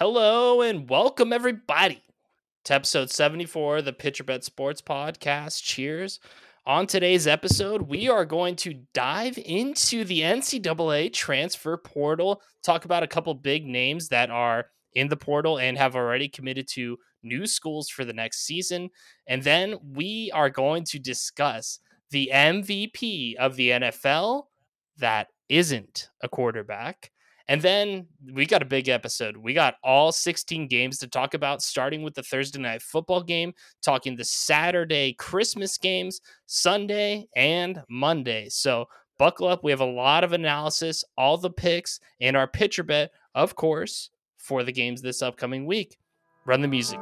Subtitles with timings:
[0.00, 2.02] Hello and welcome everybody
[2.64, 5.62] to episode 74 of the Pitcher Bet Sports Podcast.
[5.62, 6.20] Cheers.
[6.64, 13.02] On today's episode, we are going to dive into the NCAA transfer portal, talk about
[13.02, 17.46] a couple big names that are in the portal and have already committed to new
[17.46, 18.88] schools for the next season.
[19.26, 21.78] And then we are going to discuss
[22.10, 24.44] the MVP of the NFL
[24.96, 27.10] that isn't a quarterback.
[27.50, 29.36] And then we got a big episode.
[29.36, 33.52] We got all 16 games to talk about, starting with the Thursday night football game,
[33.82, 38.48] talking the Saturday Christmas games, Sunday and Monday.
[38.50, 38.86] So
[39.18, 39.64] buckle up.
[39.64, 44.10] We have a lot of analysis, all the picks, and our pitcher bet, of course,
[44.38, 45.98] for the games this upcoming week.
[46.46, 47.00] Run the music.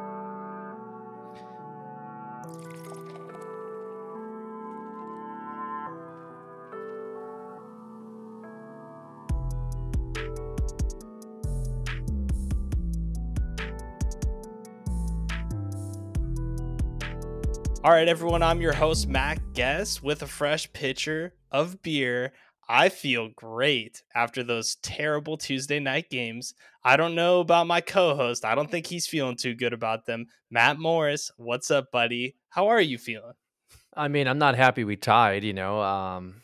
[17.88, 22.34] All right, everyone, I'm your host, Matt Guess, with a fresh pitcher of beer.
[22.68, 26.52] I feel great after those terrible Tuesday night games.
[26.84, 28.44] I don't know about my co host.
[28.44, 30.26] I don't think he's feeling too good about them.
[30.50, 32.36] Matt Morris, what's up, buddy?
[32.50, 33.32] How are you feeling?
[33.96, 35.80] I mean, I'm not happy we tied, you know.
[35.80, 36.42] Um,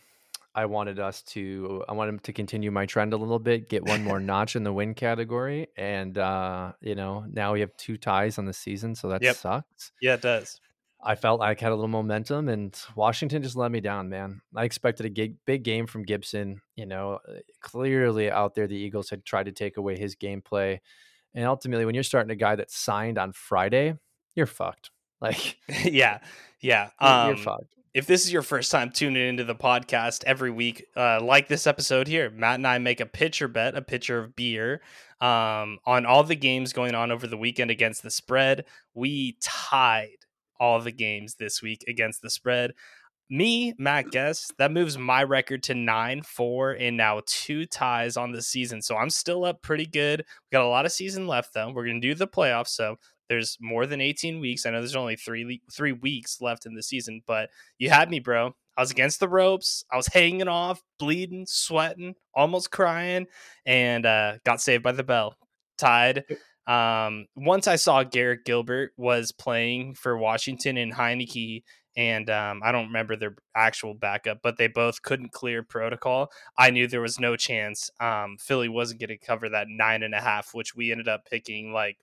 [0.55, 4.03] I wanted us to I wanted to continue my trend a little bit, get one
[4.03, 5.67] more notch in the win category.
[5.77, 9.37] And uh, you know, now we have two ties on the season, so that Yep.
[9.37, 9.93] sucks.
[10.01, 10.59] Yeah, it does.
[11.07, 14.41] I felt like I had a little momentum, and Washington just let me down, man.
[14.57, 16.63] I expected a gig, big game from Gibson.
[16.77, 20.81] You know, uh, clearly out there, the Eagles had tried to take away his gameplay,
[21.35, 23.95] and ultimately, when you're starting a guy that signed on Friday,
[24.35, 24.91] you're fucked.
[25.21, 26.19] Like yeah,
[26.61, 26.91] yeah.
[26.99, 27.73] Um, you're fucked.
[27.95, 31.67] if this is your first time tuning into the podcast every week, uh, like this
[31.67, 34.83] episode here, Matt and I make a pitcher bet, a pitcher of beer,
[35.23, 38.67] um, on all the games going on over the weekend against the spread.
[38.93, 40.24] We tied
[40.59, 42.73] all the games this week against the spread.
[43.31, 48.33] Me, Matt Guess, that moves my record to nine, four, and now two ties on
[48.33, 48.83] the season.
[48.83, 50.21] So I'm still up pretty good.
[50.21, 51.73] We got a lot of season left though.
[51.73, 52.97] We're gonna do the playoffs, so
[53.29, 54.67] there's more than 18 weeks.
[54.67, 58.21] I know there's only three three weeks left in the season, but you had me,
[58.21, 58.55] bro.
[58.77, 59.85] I was against the ropes.
[59.91, 63.27] I was hanging off, bleeding, sweating, almost crying,
[63.65, 65.37] and uh, got saved by the bell.
[65.79, 66.25] Tied.
[66.67, 71.63] Um, once I saw Garrett Gilbert was playing for Washington and Heineke,
[71.97, 76.31] and um, I don't remember their actual backup, but they both couldn't clear protocol.
[76.59, 80.15] I knew there was no chance um, Philly wasn't going to cover that nine and
[80.15, 81.99] a half, which we ended up picking like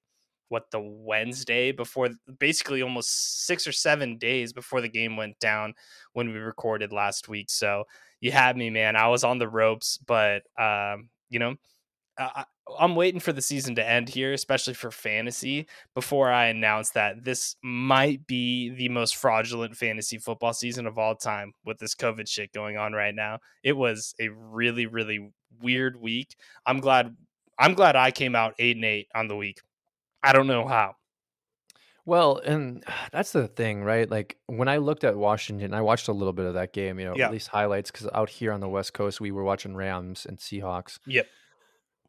[0.48, 5.74] what the Wednesday before, basically almost six or seven days before the game went down
[6.14, 7.50] when we recorded last week.
[7.50, 7.86] So
[8.20, 8.96] you had me, man.
[8.96, 11.56] I was on the ropes, but um, you know,
[12.18, 12.46] I,
[12.80, 17.24] I'm waiting for the season to end here, especially for fantasy, before I announce that
[17.24, 22.30] this might be the most fraudulent fantasy football season of all time with this COVID
[22.30, 23.40] shit going on right now.
[23.64, 26.36] It was a really, really weird week.
[26.66, 27.16] I'm glad
[27.60, 29.60] I'm glad I came out eight and eight on the week.
[30.24, 30.96] I don't know how.
[32.06, 34.10] Well, and that's the thing, right?
[34.10, 37.06] Like when I looked at Washington, I watched a little bit of that game, you
[37.06, 37.26] know, Yeah.
[37.26, 40.38] at least highlights, because out here on the West Coast, we were watching Rams and
[40.38, 41.00] Seahawks.
[41.06, 41.28] Yep.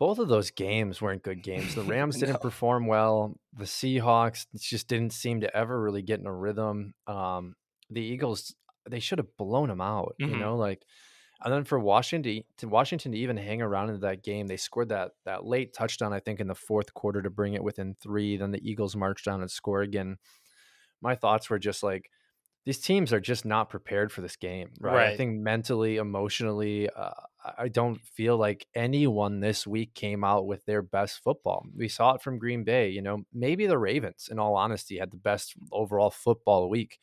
[0.03, 1.77] Both of those games weren't good games.
[1.77, 3.39] The Rams didn't perform well.
[3.57, 6.95] The Seahawks just didn't seem to ever really get in a rhythm.
[7.07, 7.55] Um,
[7.89, 8.53] the Eagles,
[8.91, 10.31] they should have blown them out, Mhm.
[10.31, 10.83] you know, like.
[11.45, 14.89] And then for Washington to Washington to even hang around in that game, they scored
[14.89, 18.37] that that late touchdown, I think, in the fourth quarter to bring it within three.
[18.37, 20.17] Then the Eagles marched down and score again.
[21.01, 22.11] My thoughts were just like
[22.65, 25.13] these teams are just not prepared for this game, right?
[25.13, 27.11] I think mentally, emotionally, uh,
[27.59, 31.67] I don't feel like anyone this week came out with their best football.
[31.77, 35.11] We saw it from Green Bay, you know, maybe the Ravens, in all honesty, had
[35.11, 36.99] the best overall football week,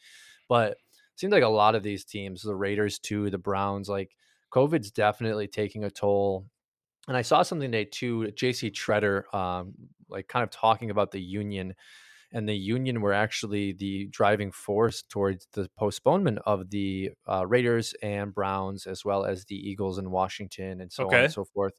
[0.48, 0.78] but it
[1.18, 4.16] seems like a lot of these teams, the Raiders too, the Browns, like
[4.54, 6.46] COVID's definitely taking a toll.
[7.08, 9.74] And I saw something today too, JC Tretter, um,
[10.10, 11.76] like kind of talking about the union
[12.32, 17.94] and the union were actually the driving force towards the postponement of the uh, Raiders
[18.04, 21.74] and Browns, as well as the Eagles and Washington, and so on and so forth.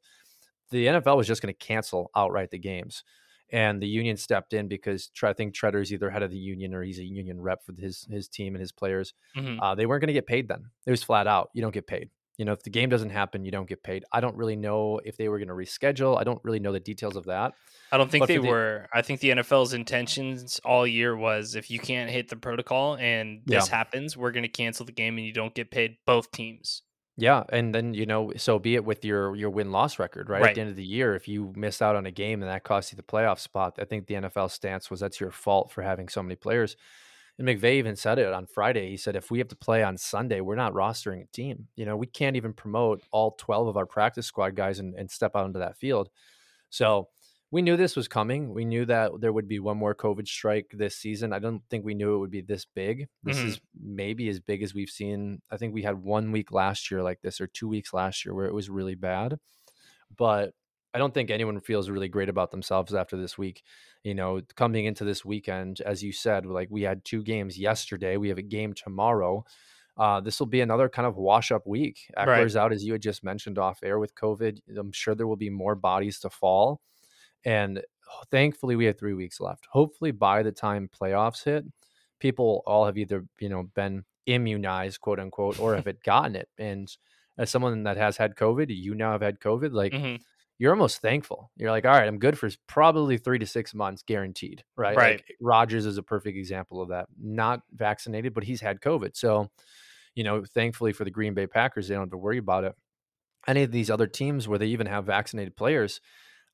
[0.70, 3.02] The NFL was just going to cancel outright the games,
[3.50, 6.74] and the union stepped in because I think Tretter is either head of the union
[6.74, 9.12] or he's a union rep for his his team and his players.
[9.36, 9.58] Mhm.
[9.60, 10.70] Uh, they weren't going to get paid then.
[10.86, 11.50] It was flat out.
[11.54, 12.10] You don't get paid.
[12.40, 14.02] You know, if the game doesn't happen, you don't get paid.
[14.10, 16.18] I don't really know if they were going to reschedule.
[16.18, 17.52] I don't really know the details of that.
[17.92, 18.88] I don't think But they the- were.
[18.94, 23.42] I think the NFL's intentions all year was if you can't hit the protocol and
[23.44, 26.80] this happens, we're going to cancel the game and you don't get paid both teams.
[27.18, 30.42] Yeah, and then, you know, so be it with your your win-loss record, right?
[30.42, 32.64] At the end of the year, if you miss out on a game and that
[32.64, 35.82] costs you the playoff spot, I think the NFL stance was that's your fault for
[35.82, 36.74] having so many players.
[37.40, 38.90] And McVay even said it on Friday.
[38.90, 41.68] He said, if we have to play on Sunday, we're not rostering a team.
[41.74, 45.10] You know, we can't even promote all 12 of our practice squad guys and, and
[45.10, 46.10] step out into that field.
[46.68, 47.08] So
[47.50, 48.52] we knew this was coming.
[48.52, 51.32] We knew that there would be one more COVID strike this season.
[51.32, 53.08] I don't think we knew it would be this big.
[53.22, 53.46] This Mhm.
[53.46, 55.40] is maybe as big as we've seen.
[55.50, 58.34] I think we had one week last year like this, or two weeks last year
[58.34, 59.38] where it was really bad.
[60.14, 60.54] But
[60.92, 63.62] I don't think anyone feels really great about themselves after this week.
[64.02, 68.16] You know, coming into this weekend, as you said, like we had two games yesterday,
[68.16, 69.44] we have a game tomorrow.
[69.96, 72.10] Uh, this will be another kind of wash up week.
[72.16, 72.56] Right.
[72.56, 74.60] Out, as you had just mentioned off air with COVID.
[74.78, 76.80] I'm sure there will be more bodies to fall.
[77.44, 77.82] And
[78.30, 79.66] thankfully, we have three weeks left.
[79.70, 81.64] Hopefully, by the time playoffs hit,
[82.18, 86.48] people all have either, you know, been immunized, quote unquote, or have it gotten it.
[86.58, 86.94] And
[87.38, 90.16] as someone that has had COVID, you now have had COVID, like hmm
[90.60, 91.50] you're almost thankful.
[91.56, 94.62] You're like, all right, I'm good for probably three to six months, guaranteed.
[94.76, 94.94] Right.
[94.94, 95.12] Right.
[95.12, 97.06] Like Rodgers is a perfect example of that.
[97.18, 99.16] Not vaccinated, but he's had COVID.
[99.16, 99.50] So,
[100.14, 102.74] you know, thankfully for the Green Bay Packers, they don't have to worry about it.
[103.48, 106.02] Any of these other teams where they even have vaccinated players,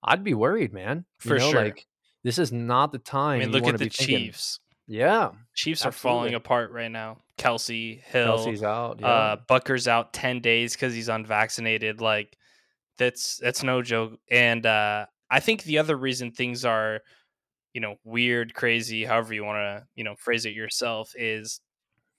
[0.05, 1.05] I'd be worried, man.
[1.25, 1.64] You For know, sure.
[1.64, 1.85] like
[2.23, 3.41] this is not the time.
[3.41, 4.61] I mean, look at the be thinking, Chiefs.
[4.87, 5.31] Yeah.
[5.52, 7.19] Chiefs are falling apart right now.
[7.38, 9.00] Kelce Hill, Kelce's out.
[9.00, 9.09] Yeah.
[9.09, 12.00] uh, Bucker's out ten days because he's unvaccinated.
[12.00, 12.38] Like
[12.98, 14.19] that's that's no joke.
[14.31, 17.00] And uh, I think the other reason things are,
[17.75, 21.60] you know, weird, crazy, however you want to, you know, phrase it yourself, is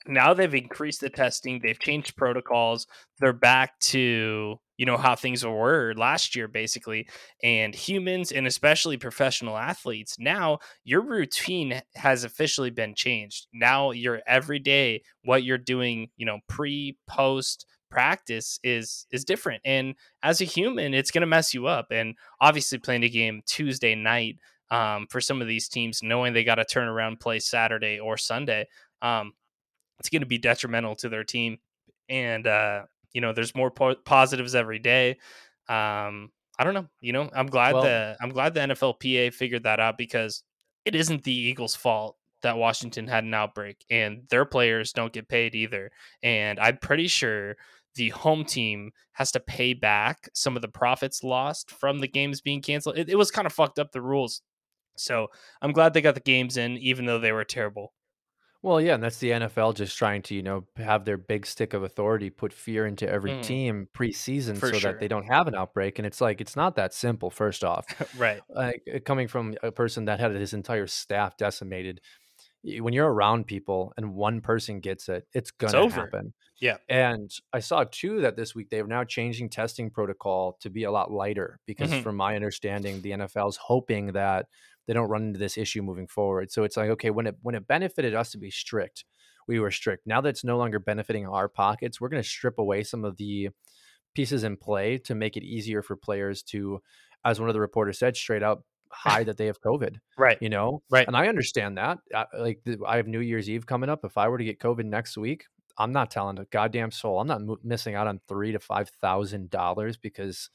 [0.08, 2.88] now they've increased the testing, they've changed protocols,
[3.20, 7.08] they're back to you know how things were last year basically
[7.44, 14.22] and humans and especially professional athletes now your routine has officially been changed now your
[14.28, 20.46] everyday what you're doing you know pre post practice is is different and as a
[20.46, 24.38] human it's going to mess you up and obviously playing a game tuesday night
[24.72, 28.18] um, for some of these teams knowing they got to turn around play saturday or
[28.18, 28.68] sunday
[29.02, 29.34] um,
[30.00, 31.58] it's going to be detrimental to their team.
[32.10, 35.12] And uh, you know, there's more po- positives every day.
[35.68, 36.88] Um, I don't know.
[37.02, 40.44] You know, I'm glad Well- the I'm glad the NFLPA figured that out because
[40.86, 45.28] it isn't the Eagles' fault that Washington had an outbreak and their players don't get
[45.28, 45.92] paid either.
[46.22, 47.58] And I'm pretty sure
[47.98, 52.40] the home team has to pay back some of the profits lost from the games
[52.42, 52.98] being canceled.
[52.98, 54.42] It, it was kind of fucked up the rules.
[54.96, 55.28] So
[55.62, 57.94] I'm glad they got the games in, even though they were terrible.
[58.64, 61.76] Well, yeah, and that's the NFL just trying to, you know, have their big stick
[61.76, 63.44] of authority put fear into every Mhm.
[63.44, 64.92] team preseason For so sure.
[64.94, 66.00] that they don't have an outbreak.
[66.00, 67.30] And it's like it's not that simple.
[67.30, 67.86] First off,
[68.18, 68.42] right.
[68.50, 72.02] like uh, coming from a person that had his entire staff decimated,
[72.64, 76.34] when you're around people and one person gets it, it's gonna happen.
[76.60, 76.78] Yeah.
[76.90, 80.84] And I saw too that this week they are now changing testing protocol to be
[80.84, 82.04] a lot lighter because, Mhm.
[82.04, 84.48] from my understanding, the NFL is hoping that
[84.88, 86.52] they don't run into this issue moving forward.
[86.52, 89.06] So it's like, okay, when it when it benefited us to be strict,
[89.48, 90.08] we were strict.
[90.08, 93.18] Now that it's no longer benefiting our pockets, we're going to strip away some of
[93.18, 93.50] the
[94.16, 96.82] pieces in play to make it easier for players to,
[97.26, 99.98] as one of the reporters said, straight up hide that they have COVID.
[100.18, 100.38] Right.
[100.42, 101.08] You know, Right.
[101.08, 102.00] and I understand that.
[102.14, 104.04] I, like the, I have New Year's Eve coming up.
[104.06, 105.46] If I were to get COVID next week,
[105.78, 107.20] I'm not telling a goddamn soul.
[107.20, 110.50] I'm not mo- missing out on three to five thousand dollars because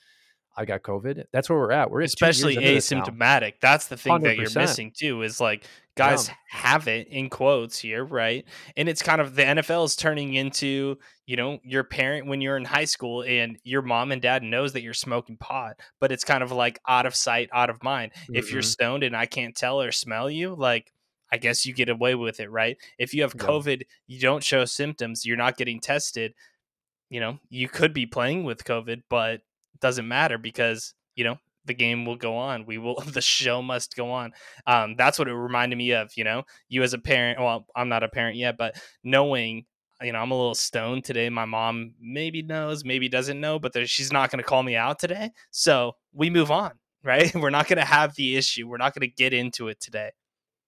[0.56, 1.24] I got COVID.
[1.32, 1.90] That's where we're at.
[1.90, 3.04] We're at Especially into this now.
[3.04, 3.54] asymptomatic.
[3.60, 8.04] That's the thing that you're missing too, is like guys have it in quotes here,
[8.04, 8.44] right?
[8.76, 12.56] And it's kind of the NFL is turning into, you know, your parent when you're
[12.56, 16.24] in high school and your mom and dad knows that you're smoking pot, but it's
[16.24, 18.12] kind of like out of sight, out of mind.
[18.32, 18.66] If you're Mhm.
[18.66, 20.92] stoned and I can't tell or smell you, like
[21.30, 22.76] I guess you get away with it, right?
[22.98, 23.46] If you have Yeah.
[23.46, 26.34] COVID, you don't show symptoms, you're not getting tested,
[27.08, 29.40] you know, you could be playing with COVID, but
[29.82, 31.36] doesn't matter because, you know,
[31.66, 32.64] the game will go on.
[32.64, 34.32] We will the show must go on.
[34.66, 37.90] Um, that's what it reminded me of, you know, you as a parent, well, I'm
[37.90, 39.66] not a parent yet, but knowing
[40.02, 41.28] you know, I'm a little stoned today.
[41.30, 44.76] My mom maybe knows, maybe doesn't know, but there, she's not going to call me
[44.76, 45.30] out today.
[45.50, 46.72] So we move on,
[47.04, 47.34] right?
[47.34, 48.68] We're not going to have the issue.
[48.68, 50.10] We're not going to get into it today.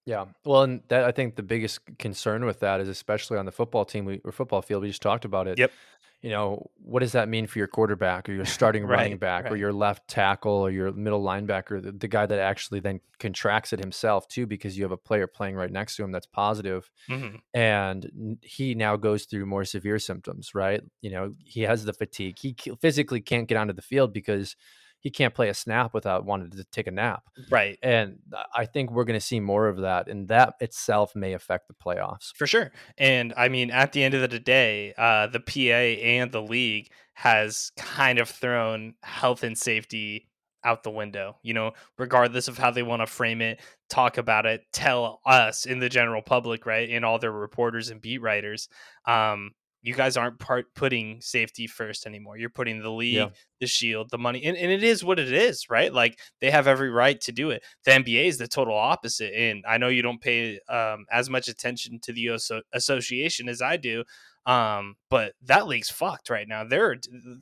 [0.07, 0.27] Yeah.
[0.45, 3.85] Well, and that I think the biggest concern with that is especially on the football
[3.85, 4.83] team we, or football field.
[4.83, 5.59] We just talked about it.
[5.59, 5.73] Yep.
[6.21, 9.51] You know, what does that mean for your quarterback or your starting running Right, back
[9.51, 13.73] or your left tackle or your middle linebacker, the, the guy that actually then contracts
[13.75, 16.91] it himself too, because you have a player playing right next to him that's positive,
[17.11, 17.41] Mhm.
[17.53, 20.55] and he now goes through more severe symptoms.
[20.55, 20.83] Right.
[21.03, 22.39] You know, he has the fatigue.
[22.41, 24.57] He physically can't get onto the field because
[25.05, 27.23] he can't play a snap without wanting to take a nap.
[27.51, 27.79] Right.
[27.83, 28.21] And
[28.55, 31.75] I think we're going to see more of that, and that itself may affect the
[31.75, 32.73] playoffs for sure.
[32.97, 36.91] And I mean, at the end of the day, uh, the PA and the league
[37.13, 40.31] has kind of thrown health and safety
[40.65, 44.47] out the window, you know, regardless of how they want to frame it, talk about
[44.47, 46.89] it, tell us in the general public, right?
[46.89, 48.71] And all their reporters and beat writers.
[49.07, 49.51] Um,
[49.85, 52.39] you guys aren't part putting safety first anymore.
[52.39, 53.29] You're putting the league, yeah.
[53.61, 55.93] the shield, the money, and, and it is what it is, right?
[55.93, 57.63] Like they have every right to do it.
[57.85, 59.35] The NBA is the total opposite.
[59.35, 62.31] And I know you don't pay um, as much attention to the
[62.73, 64.05] association as I do,
[64.47, 66.65] um, but that league's fucked right now.
[66.65, 66.97] There,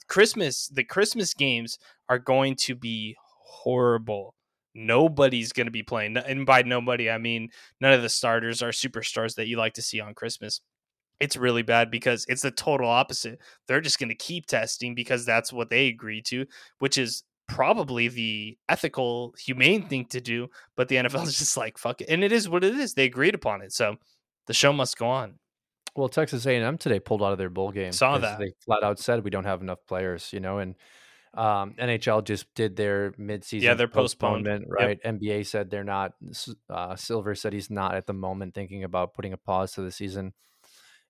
[0.08, 4.34] Christmas, the Christmas games are going to be horrible.
[4.74, 8.70] Nobody's going to be playing, and by nobody, I mean none of the starters are
[8.70, 10.60] superstars that you like to see on Christmas.
[11.20, 13.38] It's really bad because it's the total opposite.
[13.68, 16.46] They're just going to keep testing because that's what they agreed to,
[16.78, 20.48] which is probably the ethical, humane thing to do.
[20.76, 22.94] But the NFL is just like fuck it, and it is what it is.
[22.94, 23.96] They agreed upon it, so
[24.46, 25.38] the show must go on.
[25.94, 27.92] Well, Texas A&M today pulled out of their bowl game.
[27.92, 30.74] Saw that they flat out said we don't have enough players, you know, and
[31.34, 34.98] um, NHL just did their midseason yeah, they're postponement, right?
[35.02, 35.14] Yep.
[35.14, 36.12] NBA said they're not.
[36.68, 39.90] Uh, Silver said he's not at the moment thinking about putting a pause to the
[39.90, 40.32] season.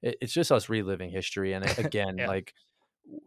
[0.03, 2.29] It, it's just us reliving history, and again, yeah.
[2.29, 2.55] like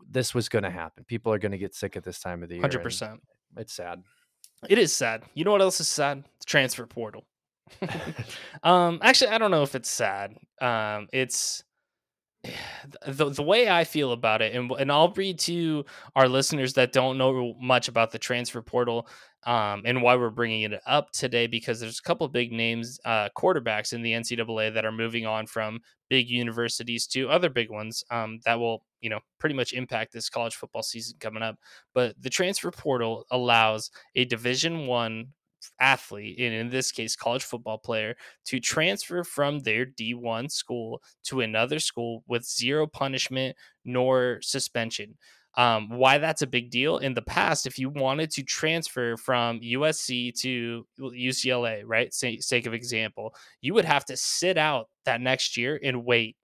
[0.09, 1.03] this was going to happen.
[1.05, 2.61] People are going to get sick at this time of the year.
[2.61, 3.21] Hundred percent.
[3.57, 4.03] It's sad.
[4.69, 5.23] It is sad.
[5.33, 6.23] You know what else is sad?
[6.39, 7.25] The transfer portal.
[8.63, 10.35] um, actually, I don't know if it's sad.
[10.61, 11.63] Um, it's
[13.07, 15.85] the the way I feel about it, and and I'll read to
[16.15, 19.07] our listeners that don't know much about the transfer portal,
[19.45, 23.29] um, and why we're bringing it up today because there's a couple big names, uh,
[23.37, 28.03] quarterbacks in the NCAA that are moving on from big universities to other big ones
[28.11, 31.57] um, that will you know pretty much impact this college football season coming up.
[31.93, 35.27] But the transfer portal allows a Division One
[35.79, 41.41] athlete, and in this case, college football player, to transfer from their D1 school to
[41.41, 45.17] another school with zero punishment nor suspension.
[45.57, 49.61] Um, why that's a big deal in the past, if you wanted to transfer from
[49.61, 52.13] USC to UCLA, right?
[52.13, 56.35] Say, sake of example, you would have to sit out that next year and wait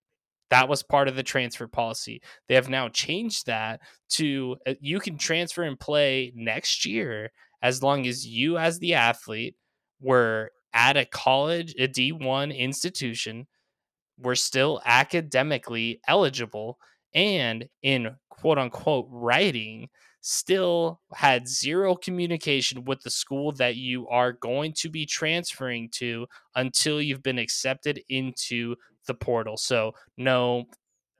[0.51, 2.21] that was part of the transfer policy.
[2.47, 7.83] They have now changed that to uh, you can transfer and play next year as
[7.83, 9.55] long as you, as the athlete,
[9.99, 13.47] were at a college, a D1 institution,
[14.17, 16.77] were still academically eligible
[17.13, 19.89] and in quote unquote writing
[20.21, 26.27] still had zero communication with the school that you are going to be transferring to
[26.55, 28.75] until you've been accepted into
[29.07, 29.57] the portal.
[29.57, 30.65] So, no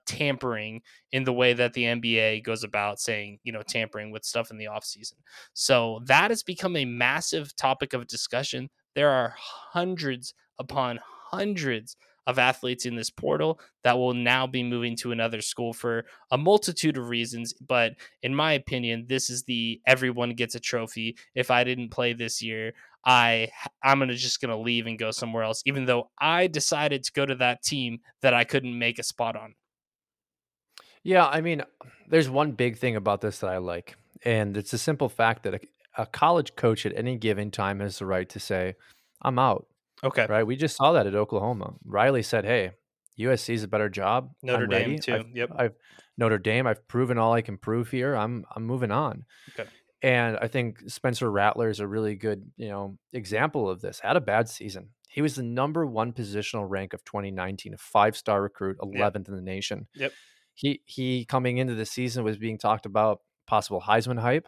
[0.05, 0.81] tampering
[1.11, 4.57] in the way that the NBA goes about saying, you know, tampering with stuff in
[4.57, 5.15] the offseason.
[5.53, 8.69] So that has become a massive topic of discussion.
[8.95, 10.99] There are hundreds upon
[11.31, 11.95] hundreds
[12.27, 16.37] of athletes in this portal that will now be moving to another school for a
[16.37, 17.53] multitude of reasons.
[17.53, 21.17] But in my opinion, this is the everyone gets a trophy.
[21.35, 22.73] If I didn't play this year,
[23.05, 23.49] I
[23.83, 27.25] I'm gonna just gonna leave and go somewhere else, even though I decided to go
[27.25, 29.55] to that team that I couldn't make a spot on.
[31.03, 31.63] Yeah, I mean,
[32.07, 35.55] there's one big thing about this that I like, and it's a simple fact that
[35.55, 35.59] a,
[35.97, 38.75] a college coach at any given time has the right to say,
[39.21, 39.67] "I'm out."
[40.03, 40.25] Okay.
[40.27, 40.45] Right.
[40.45, 41.73] We just saw that at Oklahoma.
[41.85, 42.71] Riley said, "Hey,
[43.19, 44.31] USC is a better job.
[44.43, 44.99] Notre I'm Dame ready.
[44.99, 45.13] too.
[45.15, 45.49] I've, yep.
[45.55, 45.73] I've
[46.17, 46.67] Notre Dame.
[46.67, 48.15] I've proven all I can prove here.
[48.15, 49.25] I'm I'm moving on."
[49.57, 49.69] Okay.
[50.03, 53.99] And I think Spencer Rattler is a really good, you know, example of this.
[53.99, 54.89] Had a bad season.
[55.09, 59.27] He was the number one positional rank of 2019, a five star recruit, 11th yep.
[59.27, 59.87] in the nation.
[59.95, 60.11] Yep
[60.61, 64.47] he he coming into the season was being talked about possible Heisman hype,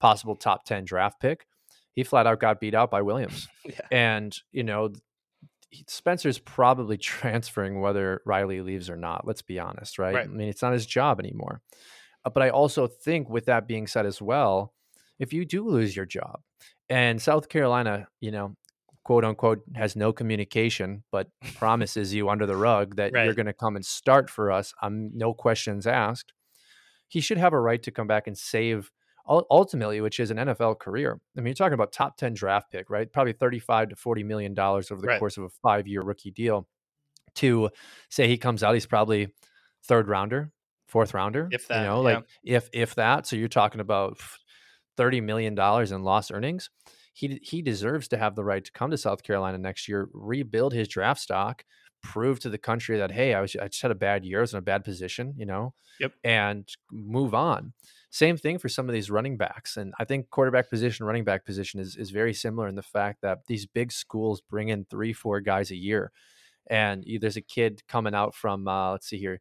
[0.00, 1.46] possible top 10 draft pick.
[1.94, 3.48] He flat out got beat out by Williams.
[3.64, 3.80] yeah.
[3.90, 4.92] And, you know,
[5.86, 9.26] Spencer's probably transferring whether Riley leaves or not.
[9.26, 10.14] Let's be honest, right?
[10.14, 10.24] right.
[10.24, 11.60] I mean, it's not his job anymore.
[12.24, 14.74] Uh, but I also think, with that being said as well,
[15.20, 16.40] if you do lose your job
[16.88, 18.56] and South Carolina, you know,
[19.04, 23.24] quote unquote has no communication but promises you under the rug that right.
[23.24, 26.32] you're going to come and start for us um, no questions asked
[27.08, 28.90] he should have a right to come back and save
[29.28, 32.90] ultimately which is an nfl career i mean you're talking about top 10 draft pick
[32.90, 35.18] right probably 35 to 40 million dollars over the right.
[35.18, 36.66] course of a five year rookie deal
[37.36, 37.70] to
[38.10, 39.28] say he comes out he's probably
[39.84, 40.50] third rounder
[40.86, 42.16] fourth rounder if that you know yeah.
[42.16, 44.18] like if if that so you're talking about
[44.96, 46.68] 30 million dollars in lost earnings
[47.12, 50.72] he he deserves to have the right to come to South Carolina next year, rebuild
[50.72, 51.64] his draft stock,
[52.02, 54.42] prove to the country that hey, I was I just had a bad year, I
[54.42, 57.72] was in a bad position, you know, yep, and move on.
[58.12, 59.78] Same thing for some of these running backs.
[59.78, 63.22] And I think quarterback position, running back position is, is very similar in the fact
[63.22, 66.12] that these big schools bring in three, four guys a year.
[66.68, 69.40] And there's a kid coming out from, uh, let's see here,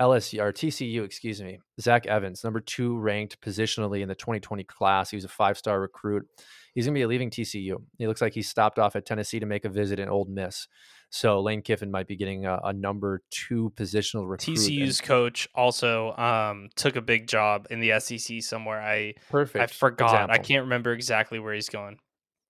[0.00, 5.10] LSU or TCU, excuse me, Zach Evans, number two ranked positionally in the 2020 class.
[5.10, 6.24] He was a five star recruit.
[6.74, 7.76] He's going to be leaving TCU.
[7.98, 10.66] He looks like he stopped off at Tennessee to make a visit in Ole Miss.
[11.10, 14.58] So Lane Kiffin might be getting a, a number two positional recruit.
[14.58, 18.80] TCU's and, coach also um, took a big job in the SEC somewhere.
[18.80, 19.62] I perfect.
[19.62, 20.10] I forgot.
[20.10, 20.34] Example.
[20.34, 21.98] I can't remember exactly where he's going.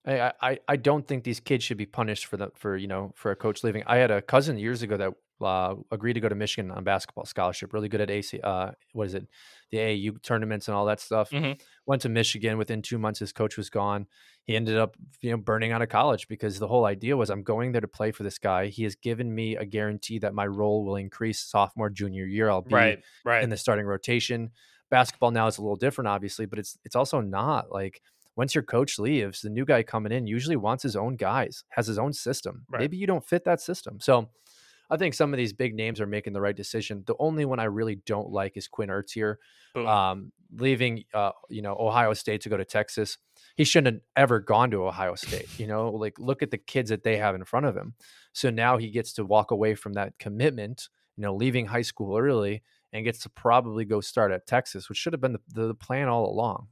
[0.07, 3.11] I, I, I don't think these kids should be punished for the for you know
[3.15, 3.83] for a coach leaving.
[3.85, 7.25] I had a cousin years ago that uh, agreed to go to Michigan on basketball
[7.25, 7.73] scholarship.
[7.73, 8.39] Really good at AC.
[8.41, 9.27] Uh, what is it?
[9.71, 11.29] The AAU tournaments and all that stuff.
[11.31, 11.53] Mm-hmm.
[11.85, 12.57] Went to Michigan.
[12.57, 14.07] Within two months, his coach was gone.
[14.43, 17.43] He ended up, you know, burning out of college because the whole idea was I'm
[17.43, 18.67] going there to play for this guy.
[18.67, 22.49] He has given me a guarantee that my role will increase sophomore, junior year.
[22.49, 23.43] I'll be right, right.
[23.43, 24.51] in the starting rotation.
[24.89, 28.01] Basketball now is a little different, obviously, but it's it's also not like
[28.35, 31.87] once your coach leaves, the new guy coming in usually wants his own guys, has
[31.87, 32.65] his own system.
[32.69, 32.81] Right.
[32.81, 34.29] Maybe you don't fit that system, so
[34.89, 37.03] I think some of these big names are making the right decision.
[37.05, 39.39] The only one I really don't like is Quinn Ewers here,
[39.75, 43.17] um, leaving uh, you know Ohio State to go to Texas.
[43.55, 45.47] He shouldn't have ever gone to Ohio State.
[45.59, 47.95] You know, like look at the kids that they have in front of him.
[48.33, 50.89] So now he gets to walk away from that commitment.
[51.17, 52.61] You know, leaving high school early
[52.91, 56.07] and gets to probably go start at Texas, which should have been the, the plan
[56.07, 56.67] all along.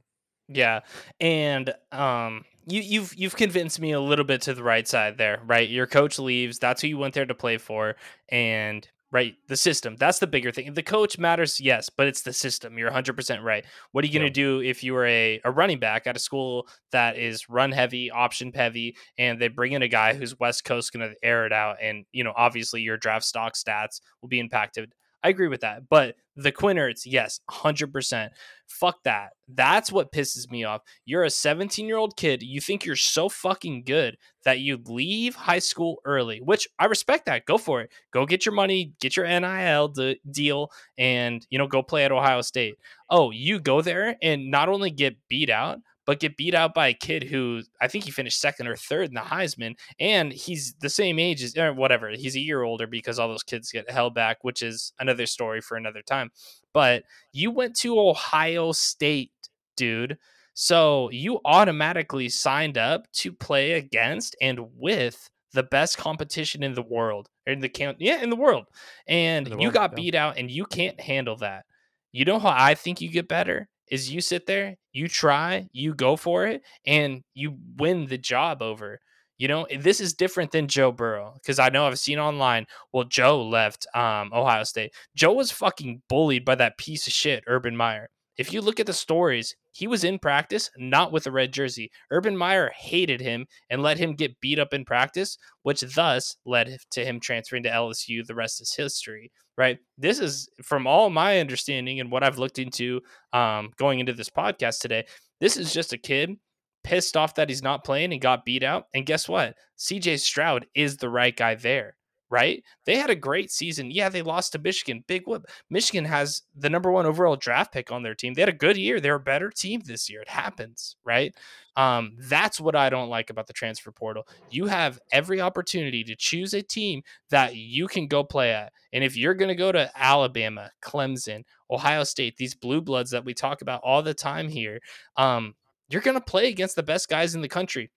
[0.48, 0.80] Yeah,
[1.20, 5.40] and um, you, you've you've convinced me a little bit to the right side there,
[5.46, 5.68] right?
[5.68, 6.58] Your coach leaves.
[6.58, 7.96] That's who you went there to play for,
[8.28, 9.96] and right, the system.
[9.96, 10.74] That's the bigger thing.
[10.74, 12.76] The coach matters, yes, but it's the system.
[12.76, 13.64] You're 100 percent right.
[13.92, 16.20] What are you going to do if you are a, a running back at a
[16.20, 20.64] school that is run heavy, option heavy, and they bring in a guy who's West
[20.64, 24.28] Coast going to air it out, and you know, obviously your draft stock stats will
[24.28, 24.92] be impacted.
[25.24, 25.88] I agree with that.
[25.88, 28.28] But the Quinn Ewers, yes, 100%.
[28.66, 29.30] Fuck that.
[29.48, 30.82] That's what pisses me off.
[31.06, 32.42] You're a 17 year old kid.
[32.42, 37.24] You think you're so fucking good that you leave high school early, which I respect
[37.26, 37.46] that.
[37.46, 37.90] Go for it.
[38.12, 42.12] Go get your money, get your NIL de- deal, and, you know, go play at
[42.12, 42.76] Ohio State.
[43.08, 46.88] Oh, you go there and not only get beat out, but get beat out by
[46.88, 50.74] a kid who I think he finished second or third in the Heisman, and he's
[50.80, 52.10] the same age as or whatever.
[52.10, 55.60] He's a year older because all those kids get held back, which is another story
[55.60, 56.30] for another time.
[56.72, 59.32] But you went to Ohio State,
[59.76, 60.18] dude.
[60.54, 66.82] So you automatically signed up to play against and with the best competition in the
[66.82, 68.66] world, in the count, yeah, in the world,
[69.06, 69.96] and the you got yeah.
[69.96, 71.64] beat out, and you can't handle that.
[72.12, 75.94] You know how I think you get better is you sit there, you try, you
[75.94, 79.00] go for it, and you win the job over.
[79.36, 82.66] You know, this is different than Joe Burrow because I know I've seen online.
[82.92, 84.92] Well, Joe left um, Ohio State.
[85.16, 88.08] Joe was fucking bullied by that piece of shit, Urban Meyer.
[88.36, 91.90] If you look at the stories, he was in practice, not with a red jersey.
[92.10, 96.78] Urban Meyer hated him and let him get beat up in practice, which thus led
[96.92, 98.26] to him transferring to LSU.
[98.26, 99.78] The rest is history, right?
[99.96, 103.00] This is, from all my understanding and what I've looked into
[103.32, 105.04] um, going into this podcast today,
[105.40, 106.36] this is just a kid
[106.82, 108.86] pissed off that he's not playing and got beat out.
[108.94, 109.54] And guess what?
[109.78, 111.96] CJ Stroud is the right guy there
[112.30, 112.62] right?
[112.84, 113.90] They had a great season.
[113.90, 115.04] Yeah, they lost to Michigan.
[115.06, 115.46] Big whoop.
[115.70, 118.34] Michigan has the number one overall draft pick on their team.
[118.34, 119.00] They had a good year.
[119.00, 120.22] They're a better team this year.
[120.22, 121.34] It happens, right?
[121.76, 124.26] Um, that's what I don't like about the transfer portal.
[124.50, 128.72] You have every opportunity to choose a team that you can go play at.
[128.92, 133.24] And if you're going to go to Alabama, Clemson, Ohio State, these blue bloods that
[133.24, 134.80] we talk about all the time here,
[135.16, 135.54] um,
[135.88, 137.90] you're going to play against the best guys in the country.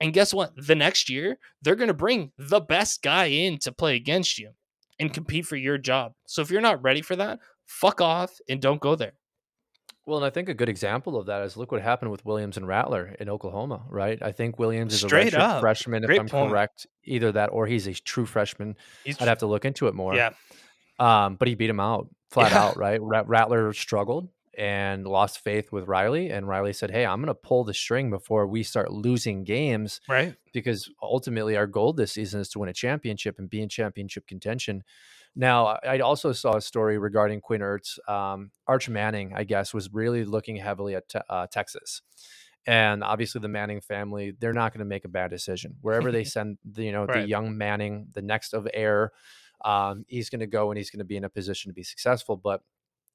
[0.00, 0.52] And guess what?
[0.56, 4.52] The next year, they're going to bring the best guy in to play against you
[4.98, 6.12] and compete for your job.
[6.26, 9.12] So if you're not ready for that, fuck off and don't go there.
[10.06, 12.56] Well, and I think a good example of that is look what happened with Williams
[12.56, 14.18] and Rattler in Oklahoma, right?
[14.22, 15.60] I think Williams is Straight a up.
[15.60, 16.50] freshman, Great if I'm point.
[16.50, 16.86] correct.
[17.04, 18.76] Either that or he's a true freshman.
[19.04, 20.14] He's I'd have to look into it more.
[20.14, 20.30] Yeah.
[20.98, 22.64] Um, but he beat him out flat Yeah.
[22.64, 23.00] out, right?
[23.02, 24.28] Rattler struggled
[24.60, 28.10] and lost faith with Riley, and Riley said, "Hey, I'm going to pull the string
[28.10, 30.36] before we start losing games, Right.
[30.52, 34.26] because ultimately our goal this season is to win a championship and be in championship
[34.26, 34.84] contention."
[35.34, 37.98] Now, I also saw a story regarding Quinn Ewers.
[38.06, 42.02] Um, Arch Manning, I guess, was really looking heavily at te- uh, Texas.
[42.66, 45.76] And obviously, the Manning family, they're not going to make a bad decision.
[45.80, 49.12] Wherever they send, the, you know, the young Manning, the next of heir,
[49.64, 51.82] um, he's going to go and he's going to be in a position to be
[51.84, 52.36] successful.
[52.36, 52.60] But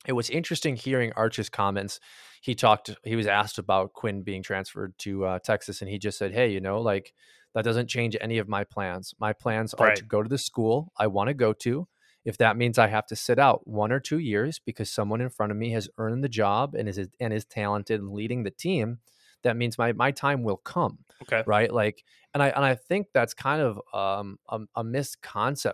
[0.07, 1.99] it was interesting hearing Arch's comments.
[2.41, 6.17] He talked, he was asked about Quinn being transferred to uh, Texas, and he just
[6.17, 7.13] said, Hey, you know, like
[7.53, 9.13] that doesn't change any of my plans.
[9.19, 9.95] My plans are Right.
[9.97, 11.87] to go to the school I want to go to
[12.25, 15.29] If that means I have to sit out one or two years because someone in
[15.29, 18.51] front of me has earned the job and is and is talented and leading the
[18.51, 18.99] team,
[19.45, 20.97] that means my my time will come.
[21.21, 21.43] Okay.
[21.47, 21.71] Right.
[21.71, 22.03] Like,
[22.33, 24.83] and I and I think that's kind of um, a, a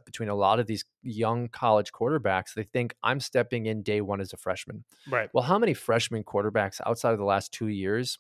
[0.06, 2.54] between a lot of these young college quarterbacks.
[2.54, 4.84] They think I'm stepping in day one as a freshman.
[5.10, 5.30] Right.
[5.34, 8.20] Well, how many freshman quarterbacks outside of the last two years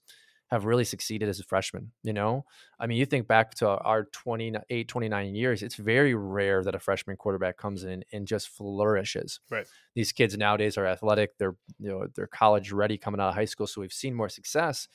[0.49, 1.91] have really succeeded as a freshman?
[2.01, 2.45] You know,
[2.79, 6.79] I mean, you think back to our 28, 29 years, it's very rare that a
[6.79, 9.39] freshman quarterback comes in and just flourishes.
[9.49, 9.67] Right.
[9.95, 11.37] These kids nowadays are athletic.
[11.37, 13.67] They're, you know, they're college ready coming out of high school.
[13.67, 14.87] So we've seen more success.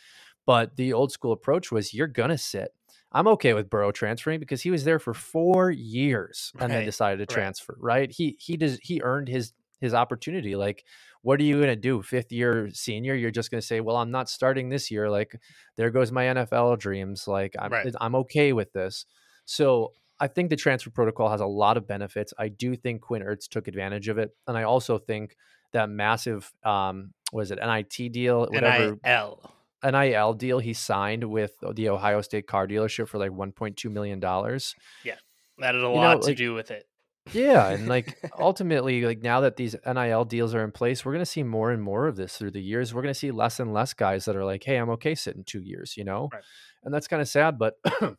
[0.46, 2.72] But the old school approach was you're going to sit.
[3.12, 6.84] I'm okay with Burrow transferring because he was there for four years and Right, then
[6.84, 7.42] decided to right.
[7.42, 7.76] transfer.
[7.80, 8.10] Right?
[8.10, 10.56] He he does he earned his his opportunity.
[10.56, 10.84] Like,
[11.22, 12.02] what are you going to do?
[12.02, 15.40] Fifth year senior, you're just going to say, "Well, I'm not starting this year." Like,
[15.76, 17.26] there goes my NFL dreams.
[17.26, 17.94] Like, I'm Right.
[18.00, 19.06] I'm okay with this.
[19.44, 22.32] So I think the transfer protocol has a lot of benefits.
[22.38, 25.36] I do think Quinn Ewers took advantage of it, and I also think
[25.72, 29.40] that massive um was it NIT deal, whatever NIL.
[29.90, 34.74] NIL deal he signed with the Ohio State car dealership for like 1.2 million dollars.
[35.04, 35.16] Yeah,
[35.58, 36.84] that had a know, lot to like- do with it.
[37.32, 41.26] Yeah, and like ultimately, like now that these NIL deals are in place, we're gonna
[41.26, 42.94] see more and more of this through the years.
[42.94, 45.60] We're gonna see less and less guys that are like, "Hey, I'm okay sitting two
[45.60, 46.44] years," you know, Right.
[46.84, 47.58] and that's kind of sad.
[47.58, 47.74] But